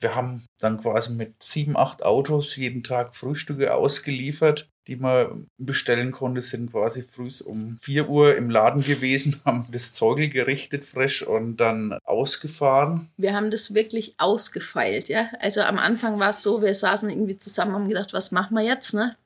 wir 0.00 0.14
haben 0.14 0.42
dann 0.58 0.80
quasi 0.80 1.12
mit 1.12 1.42
sieben, 1.42 1.76
acht 1.76 2.04
Autos 2.04 2.56
jeden 2.56 2.82
Tag 2.82 3.14
Frühstücke 3.14 3.74
ausgeliefert 3.74 4.69
die 4.86 4.96
man 4.96 5.46
bestellen 5.58 6.10
konnte, 6.10 6.40
sind 6.40 6.72
quasi 6.72 7.02
früh 7.02 7.28
um 7.44 7.78
4 7.80 8.08
Uhr 8.08 8.36
im 8.36 8.50
Laden 8.50 8.82
gewesen, 8.82 9.40
haben 9.44 9.66
das 9.70 9.92
Zeugel 9.92 10.28
gerichtet 10.28 10.84
frisch 10.84 11.22
und 11.22 11.58
dann 11.58 11.98
ausgefahren. 12.04 13.08
Wir 13.16 13.34
haben 13.34 13.50
das 13.50 13.74
wirklich 13.74 14.14
ausgefeilt, 14.18 15.08
ja. 15.08 15.30
Also 15.40 15.62
am 15.62 15.78
Anfang 15.78 16.18
war 16.18 16.30
es 16.30 16.42
so, 16.42 16.62
wir 16.62 16.74
saßen 16.74 17.10
irgendwie 17.10 17.38
zusammen, 17.38 17.72
haben 17.72 17.88
gedacht, 17.88 18.12
was 18.12 18.32
machen 18.32 18.56
wir 18.56 18.64
jetzt, 18.64 18.94
ne? 18.94 19.16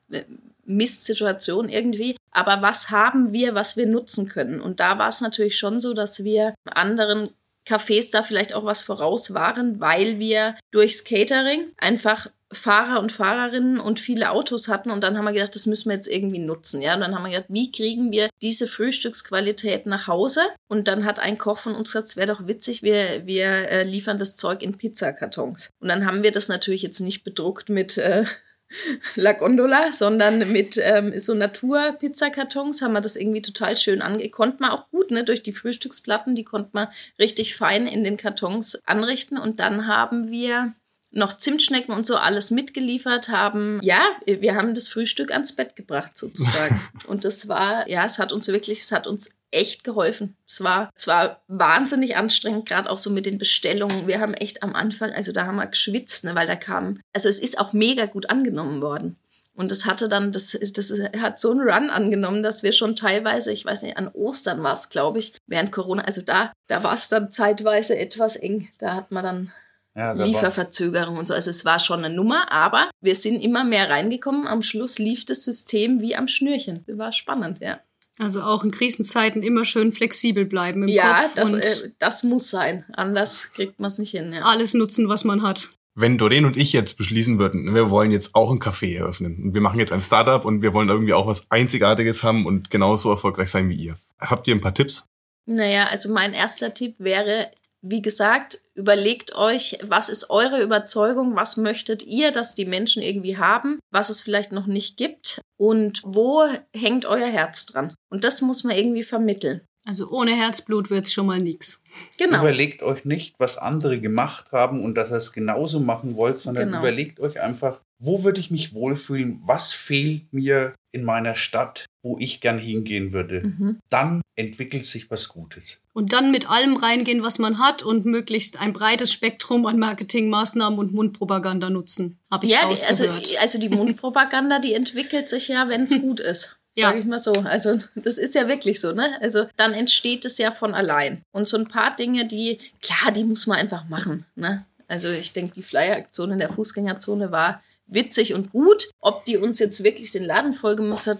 Mistsituation 0.65 1.69
irgendwie. 1.69 2.17
Aber 2.31 2.61
was 2.61 2.89
haben 2.89 3.31
wir, 3.33 3.55
was 3.55 3.77
wir 3.77 3.85
nutzen 3.85 4.27
können? 4.27 4.59
Und 4.59 4.79
da 4.79 4.97
war 4.97 5.09
es 5.09 5.21
natürlich 5.21 5.57
schon 5.57 5.79
so, 5.79 5.93
dass 5.93 6.23
wir 6.23 6.55
anderen 6.65 7.29
Cafés 7.67 8.11
da 8.11 8.23
vielleicht 8.23 8.53
auch 8.53 8.65
was 8.65 8.81
voraus 8.81 9.33
waren, 9.33 9.79
weil 9.79 10.19
wir 10.19 10.55
durchs 10.71 11.03
Catering 11.03 11.71
einfach 11.77 12.27
Fahrer 12.55 12.99
und 12.99 13.11
Fahrerinnen 13.11 13.79
und 13.79 13.99
viele 13.99 14.31
Autos 14.31 14.67
hatten 14.67 14.91
und 14.91 15.01
dann 15.01 15.17
haben 15.17 15.25
wir 15.25 15.33
gedacht, 15.33 15.55
das 15.55 15.65
müssen 15.65 15.89
wir 15.89 15.95
jetzt 15.95 16.07
irgendwie 16.07 16.39
nutzen, 16.39 16.81
ja. 16.81 16.95
Und 16.95 17.01
dann 17.01 17.15
haben 17.15 17.23
wir 17.23 17.31
gedacht, 17.31 17.49
wie 17.49 17.71
kriegen 17.71 18.11
wir 18.11 18.29
diese 18.41 18.67
Frühstücksqualität 18.67 19.85
nach 19.85 20.07
Hause? 20.07 20.41
Und 20.67 20.87
dann 20.87 21.05
hat 21.05 21.19
ein 21.19 21.37
Koch 21.37 21.59
von 21.59 21.75
uns 21.75 21.89
gesagt, 21.89 22.07
es 22.07 22.17
wäre 22.17 22.27
doch 22.27 22.47
witzig, 22.47 22.83
wir, 22.83 23.25
wir 23.25 23.47
äh, 23.47 23.83
liefern 23.83 24.17
das 24.17 24.35
Zeug 24.35 24.61
in 24.61 24.77
Pizzakartons. 24.77 25.69
Und 25.79 25.89
dann 25.89 26.05
haben 26.05 26.23
wir 26.23 26.31
das 26.31 26.47
natürlich 26.47 26.81
jetzt 26.81 26.99
nicht 26.99 27.23
bedruckt 27.23 27.69
mit 27.69 27.97
äh, 27.97 28.25
La 29.15 29.33
Gondola, 29.33 29.91
sondern 29.91 30.51
mit 30.51 30.79
ähm, 30.81 31.17
so 31.19 31.33
Natur-Pizzakartons 31.33 32.81
haben 32.81 32.93
wir 32.93 33.01
das 33.01 33.15
irgendwie 33.15 33.41
total 33.41 33.77
schön 33.77 34.01
ange... 34.01 34.29
Konnte 34.29 34.57
man 34.61 34.71
auch 34.71 34.89
gut, 34.89 35.11
ne? 35.11 35.23
Durch 35.23 35.43
die 35.43 35.53
Frühstücksplatten, 35.53 36.35
die 36.35 36.43
konnte 36.43 36.71
man 36.73 36.87
richtig 37.19 37.55
fein 37.55 37.87
in 37.87 38.03
den 38.03 38.17
Kartons 38.17 38.81
anrichten. 38.85 39.37
Und 39.37 39.59
dann 39.59 39.87
haben 39.87 40.29
wir 40.29 40.73
noch 41.15 41.33
Zimtschnecken 41.33 41.93
und 41.93 42.05
so 42.05 42.17
alles 42.17 42.51
mitgeliefert 42.51 43.29
haben. 43.29 43.79
Ja, 43.81 44.01
wir 44.25 44.55
haben 44.55 44.73
das 44.73 44.89
Frühstück 44.89 45.31
ans 45.31 45.55
Bett 45.55 45.75
gebracht 45.75 46.17
sozusagen. 46.17 46.79
und 47.07 47.25
das 47.25 47.47
war, 47.47 47.89
ja, 47.89 48.05
es 48.05 48.19
hat 48.19 48.33
uns 48.33 48.47
wirklich, 48.49 48.81
es 48.81 48.91
hat 48.91 49.07
uns 49.07 49.31
echt 49.49 49.85
geholfen. 49.85 50.35
Es 50.45 50.61
war 50.61 50.91
zwar 50.95 51.41
wahnsinnig 51.47 52.17
anstrengend, 52.17 52.67
gerade 52.67 52.89
auch 52.89 52.97
so 52.97 53.09
mit 53.09 53.25
den 53.25 53.37
Bestellungen. 53.37 54.07
Wir 54.07 54.19
haben 54.19 54.33
echt 54.33 54.61
am 54.61 54.75
Anfang, 54.75 55.11
also 55.11 55.31
da 55.31 55.45
haben 55.45 55.55
wir 55.55 55.67
geschwitzt, 55.67 56.25
ne, 56.25 56.35
weil 56.35 56.47
da 56.47 56.57
kam, 56.57 56.99
also 57.13 57.29
es 57.29 57.39
ist 57.39 57.59
auch 57.59 57.71
mega 57.71 58.05
gut 58.05 58.29
angenommen 58.29 58.81
worden. 58.81 59.17
Und 59.53 59.71
das 59.71 59.85
hatte 59.85 60.09
dann, 60.09 60.33
das, 60.33 60.57
das 60.73 60.93
hat 61.21 61.39
so 61.39 61.51
einen 61.51 61.61
Run 61.61 61.89
angenommen, 61.89 62.43
dass 62.43 62.61
wir 62.61 62.73
schon 62.73 62.97
teilweise, 62.97 63.53
ich 63.53 63.63
weiß 63.63 63.83
nicht, 63.83 63.95
an 63.95 64.09
Ostern 64.09 64.61
war 64.63 64.73
es, 64.73 64.89
glaube 64.89 65.19
ich, 65.19 65.33
während 65.47 65.71
Corona, 65.71 66.03
also 66.03 66.21
da, 66.21 66.51
da 66.67 66.83
war 66.83 66.93
es 66.93 67.07
dann 67.07 67.31
zeitweise 67.31 67.97
etwas 67.97 68.35
eng. 68.35 68.67
Da 68.79 68.95
hat 68.95 69.11
man 69.11 69.23
dann 69.23 69.53
ja, 69.95 70.11
Lieferverzögerung 70.11 71.17
und 71.17 71.27
so. 71.27 71.33
Also 71.33 71.49
es 71.49 71.65
war 71.65 71.79
schon 71.79 72.03
eine 72.03 72.13
Nummer, 72.13 72.51
aber 72.51 72.89
wir 73.01 73.15
sind 73.15 73.41
immer 73.41 73.63
mehr 73.63 73.89
reingekommen. 73.89 74.47
Am 74.47 74.61
Schluss 74.61 74.99
lief 74.99 75.25
das 75.25 75.43
System 75.43 76.01
wie 76.01 76.15
am 76.15 76.27
Schnürchen. 76.27 76.83
Das 76.85 76.97
war 76.97 77.11
spannend, 77.11 77.59
ja. 77.61 77.79
Also 78.17 78.41
auch 78.41 78.63
in 78.63 78.71
Krisenzeiten 78.71 79.43
immer 79.43 79.65
schön 79.65 79.91
flexibel 79.91 80.45
bleiben 80.45 80.83
im 80.83 80.89
ja, 80.89 81.21
Kopf. 81.21 81.35
Ja, 81.35 81.43
das, 81.43 81.53
äh, 81.53 81.91
das 81.99 82.23
muss 82.23 82.49
sein. 82.49 82.85
Anders 82.93 83.51
kriegt 83.53 83.79
man 83.79 83.87
es 83.87 83.97
nicht 83.97 84.11
hin. 84.11 84.31
Ja. 84.33 84.43
Alles 84.43 84.73
nutzen, 84.73 85.09
was 85.09 85.25
man 85.25 85.41
hat. 85.41 85.71
Wenn 85.97 86.17
Doreen 86.17 86.45
und 86.45 86.57
ich 86.57 86.73
jetzt 86.73 86.97
beschließen 86.97 87.39
würden, 87.39 87.73
wir 87.73 87.89
wollen 87.89 88.11
jetzt 88.11 88.35
auch 88.35 88.51
ein 88.51 88.59
Café 88.59 88.97
eröffnen 88.97 89.41
und 89.41 89.53
wir 89.53 89.61
machen 89.61 89.79
jetzt 89.79 89.93
ein 89.93 90.01
Startup 90.01 90.43
und 90.43 90.61
wir 90.61 90.73
wollen 90.73 90.89
irgendwie 90.89 91.13
auch 91.13 91.25
was 91.25 91.49
Einzigartiges 91.49 92.21
haben 92.21 92.45
und 92.45 92.69
genauso 92.69 93.11
erfolgreich 93.11 93.49
sein 93.49 93.69
wie 93.69 93.75
ihr. 93.75 93.95
Habt 94.19 94.47
ihr 94.47 94.55
ein 94.55 94.61
paar 94.61 94.73
Tipps? 94.73 95.07
Naja, 95.45 95.87
also 95.87 96.11
mein 96.11 96.33
erster 96.33 96.73
Tipp 96.73 96.95
wäre, 96.97 97.49
wie 97.87 98.01
gesagt, 98.01 98.61
überlegt 98.73 99.35
euch, 99.35 99.77
was 99.83 100.09
ist 100.09 100.31
eure 100.31 100.61
Überzeugung, 100.61 101.35
was 101.35 101.55
möchtet 101.55 102.03
ihr, 102.03 102.31
dass 102.31 102.55
die 102.55 102.65
Menschen 102.65 103.03
irgendwie 103.03 103.37
haben, 103.37 103.79
was 103.91 104.09
es 104.09 104.21
vielleicht 104.21 104.51
noch 104.51 104.65
nicht 104.65 104.97
gibt 104.97 105.39
und 105.57 106.01
wo 106.03 106.45
hängt 106.75 107.05
euer 107.05 107.27
Herz 107.27 107.67
dran. 107.67 107.93
Und 108.11 108.23
das 108.23 108.41
muss 108.41 108.63
man 108.63 108.75
irgendwie 108.75 109.03
vermitteln. 109.03 109.61
Also 109.87 110.09
ohne 110.09 110.35
Herzblut 110.35 110.89
wird's 110.89 111.13
schon 111.13 111.27
mal 111.27 111.39
nix. 111.39 111.81
Genau. 112.17 112.39
Überlegt 112.39 112.81
euch 112.81 113.05
nicht, 113.05 113.35
was 113.37 113.57
andere 113.57 113.99
gemacht 113.99 114.51
haben 114.51 114.83
und 114.83 114.95
dass 114.95 115.11
ihr 115.11 115.17
es 115.17 115.31
genauso 115.31 115.79
machen 115.79 116.15
wollt, 116.15 116.37
sondern 116.37 116.67
Genau. 116.67 116.79
überlegt 116.79 117.19
euch 117.19 117.39
einfach, 117.39 117.79
wo 117.99 118.23
würde 118.23 118.39
ich 118.39 118.51
mich 118.51 118.73
wohlfühlen? 118.73 119.41
Was 119.45 119.73
fehlt 119.73 120.33
mir 120.33 120.73
in 120.91 121.03
meiner 121.05 121.35
Stadt, 121.35 121.85
wo 122.03 122.17
ich 122.19 122.41
gern 122.41 122.57
hingehen 122.59 123.13
würde? 123.13 123.41
Mhm. 123.43 123.79
Dann 123.89 124.21
entwickelt 124.35 124.85
sich 124.85 125.09
was 125.11 125.29
Gutes. 125.29 125.81
Und 125.93 126.11
dann 126.11 126.29
mit 126.31 126.49
allem 126.49 126.75
reingehen, 126.75 127.23
was 127.23 127.39
man 127.39 127.59
hat 127.59 127.83
und 127.83 128.05
möglichst 128.05 128.59
ein 128.59 128.73
breites 128.73 129.13
Spektrum 129.13 129.65
an 129.65 129.79
Marketingmaßnahmen 129.79 130.77
und 130.79 130.93
Mundpropaganda 130.93 131.69
nutzen. 131.69 132.17
Habe 132.29 132.45
ich 132.47 132.51
Ja, 132.51 132.67
die, 132.67 132.83
also, 132.85 133.05
also 133.39 133.59
die 133.59 133.69
Mundpropaganda, 133.69 134.59
die 134.59 134.73
entwickelt 134.73 135.29
sich 135.29 135.47
ja, 135.47 135.69
wenn 135.69 135.83
es 135.83 135.91
gut 136.01 136.19
ist. 136.19 136.59
Ja. 136.77 136.89
Sag 136.89 136.99
ich 136.99 137.05
mal 137.05 137.19
so. 137.19 137.31
Also, 137.33 137.79
das 137.95 138.17
ist 138.17 138.35
ja 138.35 138.47
wirklich 138.47 138.81
so, 138.81 138.91
ne? 138.91 139.17
Also, 139.21 139.47
dann 139.55 139.73
entsteht 139.73 140.25
es 140.25 140.37
ja 140.37 140.51
von 140.51 140.73
allein. 140.73 141.21
Und 141.31 141.47
so 141.47 141.57
ein 141.57 141.67
paar 141.67 141.95
Dinge, 141.95 142.27
die, 142.27 142.59
klar, 142.81 143.11
die 143.13 143.23
muss 143.23 143.47
man 143.47 143.57
einfach 143.57 143.87
machen, 143.87 144.25
ne? 144.35 144.65
Also, 144.87 145.09
ich 145.09 145.31
denke, 145.33 145.53
die 145.55 145.63
Flyer-Aktion 145.63 146.31
in 146.31 146.39
der 146.39 146.49
Fußgängerzone 146.49 147.31
war 147.31 147.63
witzig 147.87 148.33
und 148.33 148.51
gut. 148.51 148.89
Ob 148.99 149.25
die 149.25 149.37
uns 149.37 149.59
jetzt 149.59 149.83
wirklich 149.83 150.11
den 150.11 150.23
Laden 150.25 150.53
voll 150.53 150.75
gemacht 150.75 151.07
hat, 151.07 151.19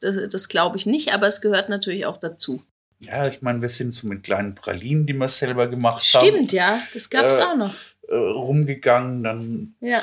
das, 0.00 0.16
das 0.30 0.48
glaube 0.48 0.76
ich 0.76 0.86
nicht, 0.86 1.12
aber 1.12 1.26
es 1.26 1.40
gehört 1.40 1.68
natürlich 1.68 2.06
auch 2.06 2.18
dazu. 2.18 2.62
Ja, 3.00 3.26
ich 3.26 3.42
meine, 3.42 3.60
wir 3.60 3.68
sind 3.68 3.90
so 3.92 4.06
mit 4.06 4.22
kleinen 4.22 4.54
Pralinen, 4.54 5.06
die 5.06 5.12
wir 5.12 5.28
selber 5.28 5.66
gemacht 5.66 6.02
haben, 6.14 6.26
Stimmt, 6.26 6.52
ja, 6.52 6.80
das 6.94 7.10
gab 7.10 7.26
es 7.26 7.38
Äh, 7.38 7.42
auch 7.42 7.56
noch. 7.56 7.74
äh, 8.08 8.14
rumgegangen. 8.14 9.24
Dann 9.24 9.74
Ja, 9.80 10.02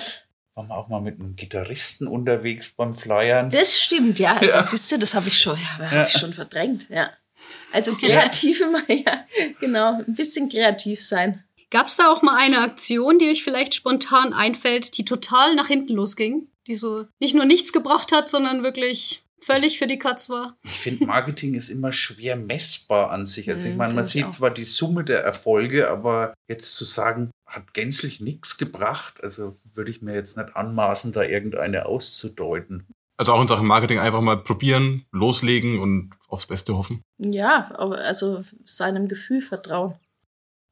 waren 0.55 0.67
wir 0.67 0.77
auch 0.77 0.89
mal 0.89 1.01
mit 1.01 1.19
einem 1.19 1.35
Gitarristen 1.35 2.07
unterwegs 2.07 2.71
beim 2.75 2.93
Flyern. 2.95 3.49
das 3.51 3.79
stimmt, 3.81 4.19
ja. 4.19 4.35
Also, 4.37 4.53
Ja. 4.55 4.61
siehst 4.61 4.91
du, 4.91 4.99
das 4.99 5.13
habe 5.13 5.29
ich 5.29 5.39
schon, 5.39 5.57
ja, 5.57 5.83
Ja. 5.85 5.91
hab 5.91 6.07
ich 6.07 6.13
schon 6.13 6.33
verdrängt, 6.33 6.89
ja. 6.89 7.09
Also 7.71 7.95
kreativ 7.95 8.61
immer, 8.61 8.81
ja, 8.91 9.25
genau, 9.59 9.95
ein 10.05 10.13
bisschen 10.15 10.49
kreativ 10.49 11.01
sein. 11.03 11.43
Gab 11.69 11.87
es 11.87 11.95
da 11.95 12.11
auch 12.11 12.21
mal 12.21 12.35
eine 12.37 12.59
Aktion, 12.59 13.17
die 13.17 13.29
euch 13.29 13.43
vielleicht 13.43 13.73
spontan 13.75 14.33
einfällt, 14.33 14.97
die 14.97 15.05
total 15.05 15.55
nach 15.55 15.67
hinten 15.67 15.93
losging? 15.93 16.47
Die 16.67 16.75
so 16.75 17.05
nicht 17.19 17.33
nur 17.33 17.45
nichts 17.45 17.71
gebracht 17.71 18.11
hat, 18.11 18.27
sondern 18.29 18.61
wirklich 18.61 19.23
völlig 19.43 19.79
für 19.79 19.87
die 19.87 19.97
Katz 19.97 20.29
war? 20.29 20.57
Ich 20.65 20.79
finde, 20.79 21.05
Marketing 21.05 21.55
ist 21.55 21.69
immer 21.69 21.91
schwer 21.93 22.35
messbar 22.35 23.09
an 23.11 23.25
sich. 23.25 23.49
Also 23.49 23.65
ich 23.65 23.71
Mhm, 23.71 23.77
meine, 23.77 23.93
man 23.93 24.05
sieht 24.05 24.25
auch. 24.25 24.29
zwar 24.29 24.51
die 24.51 24.65
Summe 24.65 25.03
der 25.05 25.23
Erfolge, 25.23 25.89
aber 25.89 26.33
jetzt 26.49 26.75
zu 26.75 26.83
sagen, 26.83 27.31
hat 27.51 27.73
gänzlich 27.73 28.21
nichts 28.21 28.57
gebracht, 28.57 29.23
also 29.23 29.55
würde 29.73 29.91
ich 29.91 30.01
mir 30.01 30.13
jetzt 30.13 30.37
nicht 30.37 30.55
anmaßen, 30.55 31.11
da 31.11 31.23
irgendeine 31.23 31.85
auszudeuten. 31.85 32.87
Also 33.17 33.33
auch 33.33 33.41
in 33.41 33.47
Sachen 33.47 33.67
Marketing 33.67 33.99
einfach 33.99 34.21
mal 34.21 34.41
probieren, 34.41 35.05
loslegen 35.11 35.79
und 35.79 36.11
aufs 36.27 36.47
Beste 36.47 36.75
hoffen. 36.75 37.03
Ja, 37.19 37.69
aber 37.77 37.99
also 37.99 38.43
seinem 38.65 39.07
Gefühl 39.07 39.41
vertrauen. 39.41 39.95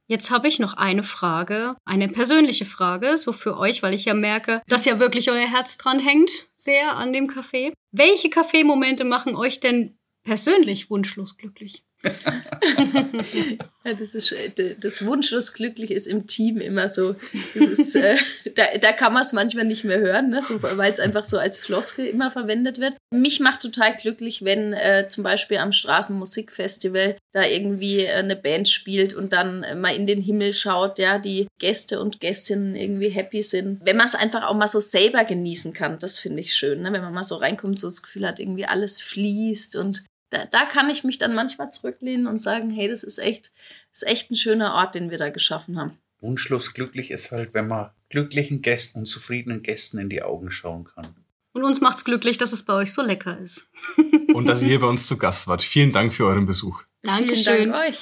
Jetzt 0.07 0.31
habe 0.31 0.47
ich 0.47 0.57
noch 0.57 0.73
eine 0.73 1.03
Frage, 1.03 1.75
eine 1.85 2.09
persönliche 2.09 2.65
Frage, 2.65 3.17
so 3.17 3.31
für 3.33 3.57
euch, 3.57 3.83
weil 3.83 3.93
ich 3.93 4.05
ja 4.05 4.15
merke, 4.15 4.63
dass 4.67 4.85
ja 4.85 4.99
wirklich 4.99 5.29
euer 5.29 5.45
Herz 5.45 5.77
dran 5.77 5.99
hängt, 5.99 6.49
sehr 6.55 6.95
an 6.95 7.13
dem 7.13 7.27
Kaffee. 7.27 7.73
Welche 7.91 8.31
Kaffeemomente 8.31 9.03
machen 9.03 9.35
euch 9.35 9.59
denn 9.59 9.99
persönlich 10.23 10.89
wunschlos 10.89 11.37
glücklich? 11.37 11.83
Ja, 13.85 13.93
das 13.93 14.13
ist 14.13 14.33
äh, 14.33 14.75
das 14.77 15.05
wunschlos 15.05 15.53
glücklich 15.53 15.91
ist 15.91 16.05
im 16.05 16.27
Team 16.27 16.59
immer 16.59 16.89
so. 16.89 17.15
Ist, 17.53 17.95
äh, 17.95 18.17
da, 18.55 18.65
da 18.79 18.91
kann 18.91 19.13
man 19.13 19.21
es 19.21 19.31
manchmal 19.31 19.63
nicht 19.63 19.85
mehr 19.85 19.99
hören, 19.99 20.29
ne? 20.29 20.41
so, 20.41 20.61
weil 20.61 20.91
es 20.91 20.99
einfach 20.99 21.23
so 21.23 21.37
als 21.37 21.57
Floskel 21.57 22.05
immer 22.05 22.29
verwendet 22.29 22.79
wird. 22.79 22.97
Mich 23.13 23.39
macht 23.39 23.61
total 23.61 23.95
glücklich, 23.95 24.43
wenn 24.43 24.73
äh, 24.73 25.07
zum 25.07 25.23
Beispiel 25.23 25.57
am 25.57 25.71
Straßenmusikfestival 25.71 27.15
da 27.31 27.45
irgendwie 27.45 28.01
äh, 28.01 28.15
eine 28.15 28.35
Band 28.35 28.67
spielt 28.67 29.13
und 29.13 29.31
dann 29.31 29.65
mal 29.79 29.95
in 29.95 30.07
den 30.07 30.21
Himmel 30.21 30.51
schaut, 30.51 30.99
ja, 30.99 31.17
die 31.17 31.47
Gäste 31.57 32.01
und 32.01 32.19
Gästinnen 32.19 32.75
irgendwie 32.75 33.09
happy 33.09 33.41
sind. 33.41 33.79
Wenn 33.85 33.95
man 33.97 34.07
es 34.07 34.15
einfach 34.15 34.43
auch 34.43 34.55
mal 34.55 34.67
so 34.67 34.81
selber 34.81 35.23
genießen 35.23 35.73
kann, 35.73 35.99
das 35.99 36.19
finde 36.19 36.41
ich 36.41 36.53
schön, 36.53 36.81
ne? 36.81 36.91
wenn 36.91 37.01
man 37.01 37.13
mal 37.13 37.23
so 37.23 37.35
reinkommt, 37.35 37.79
so 37.79 37.87
das 37.87 38.03
Gefühl 38.03 38.27
hat, 38.27 38.39
irgendwie 38.39 38.65
alles 38.65 38.99
fließt 38.99 39.77
und 39.77 40.03
da, 40.29 40.45
da 40.45 40.65
kann 40.65 40.89
ich 40.89 41.03
mich 41.03 41.17
dann 41.17 41.33
manchmal 41.33 41.71
zurücklehnen 41.71 42.27
und 42.27 42.41
sagen, 42.41 42.69
hey, 42.69 42.87
das 42.87 43.03
ist 43.03 43.17
echt, 43.17 43.51
das 43.91 44.03
ist 44.03 44.07
echt 44.07 44.31
ein 44.31 44.35
schöner 44.35 44.75
Ort, 44.75 44.95
den 44.95 45.09
wir 45.09 45.17
da 45.17 45.29
geschaffen 45.29 45.77
haben. 45.77 45.97
Wunschlos 46.21 46.73
glücklich 46.73 47.11
ist 47.11 47.31
halt, 47.31 47.53
wenn 47.53 47.67
man 47.67 47.91
glücklichen 48.09 48.61
Gästen 48.61 48.99
und 48.99 49.05
zufriedenen 49.05 49.63
Gästen 49.63 49.99
in 49.99 50.09
die 50.09 50.21
Augen 50.21 50.51
schauen 50.51 50.83
kann. 50.83 51.15
Und 51.53 51.63
uns 51.63 51.81
macht's 51.81 52.05
glücklich, 52.05 52.37
dass 52.37 52.51
es 52.51 52.63
bei 52.63 52.73
euch 52.73 52.93
so 52.93 53.01
lecker 53.01 53.39
ist. 53.39 53.65
Und 54.33 54.45
dass 54.45 54.61
ihr 54.61 54.67
hier 54.67 54.79
bei 54.79 54.87
uns 54.87 55.07
zu 55.07 55.17
Gast 55.17 55.47
wart. 55.47 55.63
Vielen 55.63 55.91
Dank 55.91 56.13
für 56.13 56.25
euren 56.25 56.45
Besuch. 56.45 56.83
Dankeschön. 57.01 57.55
Vielen 57.55 57.71
Dank 57.71 57.89
euch. 57.89 57.99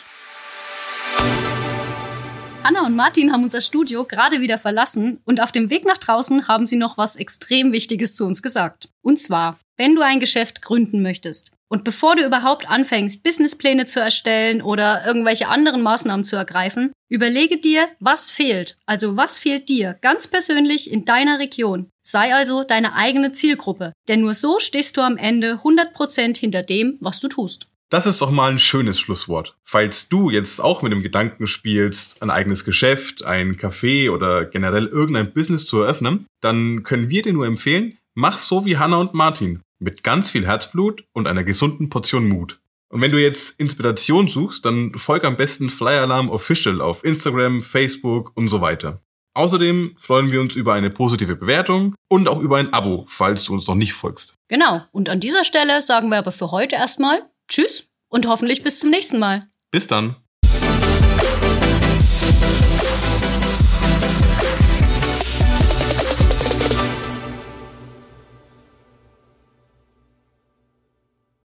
Anna 2.64 2.86
und 2.86 2.98
Martin 2.98 3.32
haben 3.32 3.44
unser 3.44 3.62
Studio 3.62 4.04
gerade 4.04 4.42
wieder 4.42 4.58
verlassen 4.58 5.22
und 5.24 5.40
auf 5.40 5.54
dem 5.54 5.70
Weg 5.70 5.86
nach 5.86 5.98
draußen 5.98 6.50
haben 6.50 6.66
sie 6.66 6.76
noch 6.76 6.98
was 6.98 7.16
extrem 7.16 7.72
Wichtiges 7.72 8.18
zu 8.18 8.26
uns 8.26 8.42
gesagt. 8.42 8.90
Und 9.02 9.22
zwar, 9.22 9.58
wenn 9.78 9.96
du 9.96 10.02
ein 10.02 10.20
Geschäft 10.20 10.62
gründen 10.62 11.02
möchtest 11.02 11.57
und 11.70 11.84
bevor 11.84 12.16
du 12.16 12.26
überhaupt 12.26 12.70
anfängst, 12.70 13.24
Businesspläne 13.24 13.86
zu 13.86 14.00
erstellen 14.00 14.62
oder 14.62 15.06
irgendwelche 15.06 15.50
anderen 15.50 15.82
Maßnahmen 15.82 16.24
zu 16.24 16.36
ergreifen, 16.36 16.92
überlege 17.10 17.58
dir, 17.58 17.88
was 18.00 18.32
fehlt. 18.32 18.78
Also 18.86 19.18
was 19.18 19.40
fehlt 19.40 19.70
dir 19.70 19.98
ganz 20.02 20.28
persönlich 20.28 20.92
in 20.92 21.06
deiner 21.06 21.40
Region. 21.40 21.90
Sei 22.02 22.34
also 22.34 22.64
deine 22.64 22.96
eigene 22.96 23.32
Zielgruppe, 23.32 23.94
denn 24.08 24.22
nur 24.22 24.34
so 24.34 24.60
stehst 24.60 24.96
du 24.98 25.02
am 25.02 25.18
Ende 25.18 25.62
100% 25.64 26.38
hinter 26.38 26.64
dem, 26.64 26.98
was 27.02 27.20
du 27.20 27.28
tust. 27.28 27.68
Das 27.90 28.06
ist 28.06 28.22
doch 28.22 28.32
mal 28.32 28.52
ein 28.52 28.60
schönes 28.60 29.00
Schlusswort. 29.00 29.56
Falls 29.64 30.10
du 30.10 30.30
jetzt 30.30 30.60
auch 30.60 30.82
mit 30.82 30.92
dem 30.92 31.04
Gedanken 31.04 31.48
spielst, 31.48 32.22
ein 32.22 32.30
eigenes 32.30 32.66
Geschäft, 32.66 33.24
ein 33.24 33.56
Café 33.56 34.12
oder 34.12 34.46
generell 34.46 34.88
irgendein 34.88 35.32
Business 35.32 35.66
zu 35.66 35.82
eröffnen, 35.82 36.26
dann 36.42 36.84
können 36.84 37.10
wir 37.10 37.22
dir 37.22 37.32
nur 37.32 37.46
empfehlen, 37.46 37.98
mach 38.14 38.38
so 38.38 38.66
wie 38.66 38.78
Hannah 38.78 38.98
und 38.98 39.14
Martin. 39.14 39.62
Mit 39.80 40.04
ganz 40.04 40.32
viel 40.32 40.46
Herzblut 40.46 41.04
und 41.14 41.28
einer 41.28 41.44
gesunden 41.44 41.90
Portion 41.90 42.28
Mut. 42.28 42.60
Und 42.90 43.02
wenn 43.02 43.12
du 43.12 43.22
jetzt 43.22 43.60
Inspiration 43.60 44.28
suchst, 44.28 44.66
dann 44.66 44.94
folg 44.96 45.26
am 45.26 45.38
besten 45.38 45.72
Alarm 45.82 46.30
Official 46.30 46.82
auf 46.82 47.04
Instagram, 47.04 47.62
Facebook 47.62 48.32
und 48.36 48.48
so 48.48 48.62
weiter. 48.62 49.02
Außerdem 49.34 49.96
freuen 49.98 50.32
wir 50.32 50.42
uns 50.42 50.56
über 50.56 50.74
eine 50.74 50.90
positive 50.90 51.36
Bewertung 51.36 51.94
und 52.10 52.28
auch 52.28 52.40
über 52.40 52.58
ein 52.58 52.74
Abo, 52.74 53.06
falls 53.08 53.44
du 53.44 53.54
uns 53.54 53.68
noch 53.68 53.76
nicht 53.76 53.94
folgst. 53.94 54.34
Genau, 54.48 54.82
und 54.92 55.10
an 55.10 55.20
dieser 55.20 55.44
Stelle 55.44 55.82
sagen 55.84 56.10
wir 56.10 56.18
aber 56.18 56.32
für 56.32 56.50
heute 56.50 56.76
erstmal 56.76 57.30
Tschüss 57.48 57.88
und 58.10 58.28
hoffentlich 58.28 58.64
bis 58.64 58.80
zum 58.80 58.90
nächsten 58.90 59.20
Mal. 59.20 59.48
Bis 59.70 59.86
dann! 59.86 60.16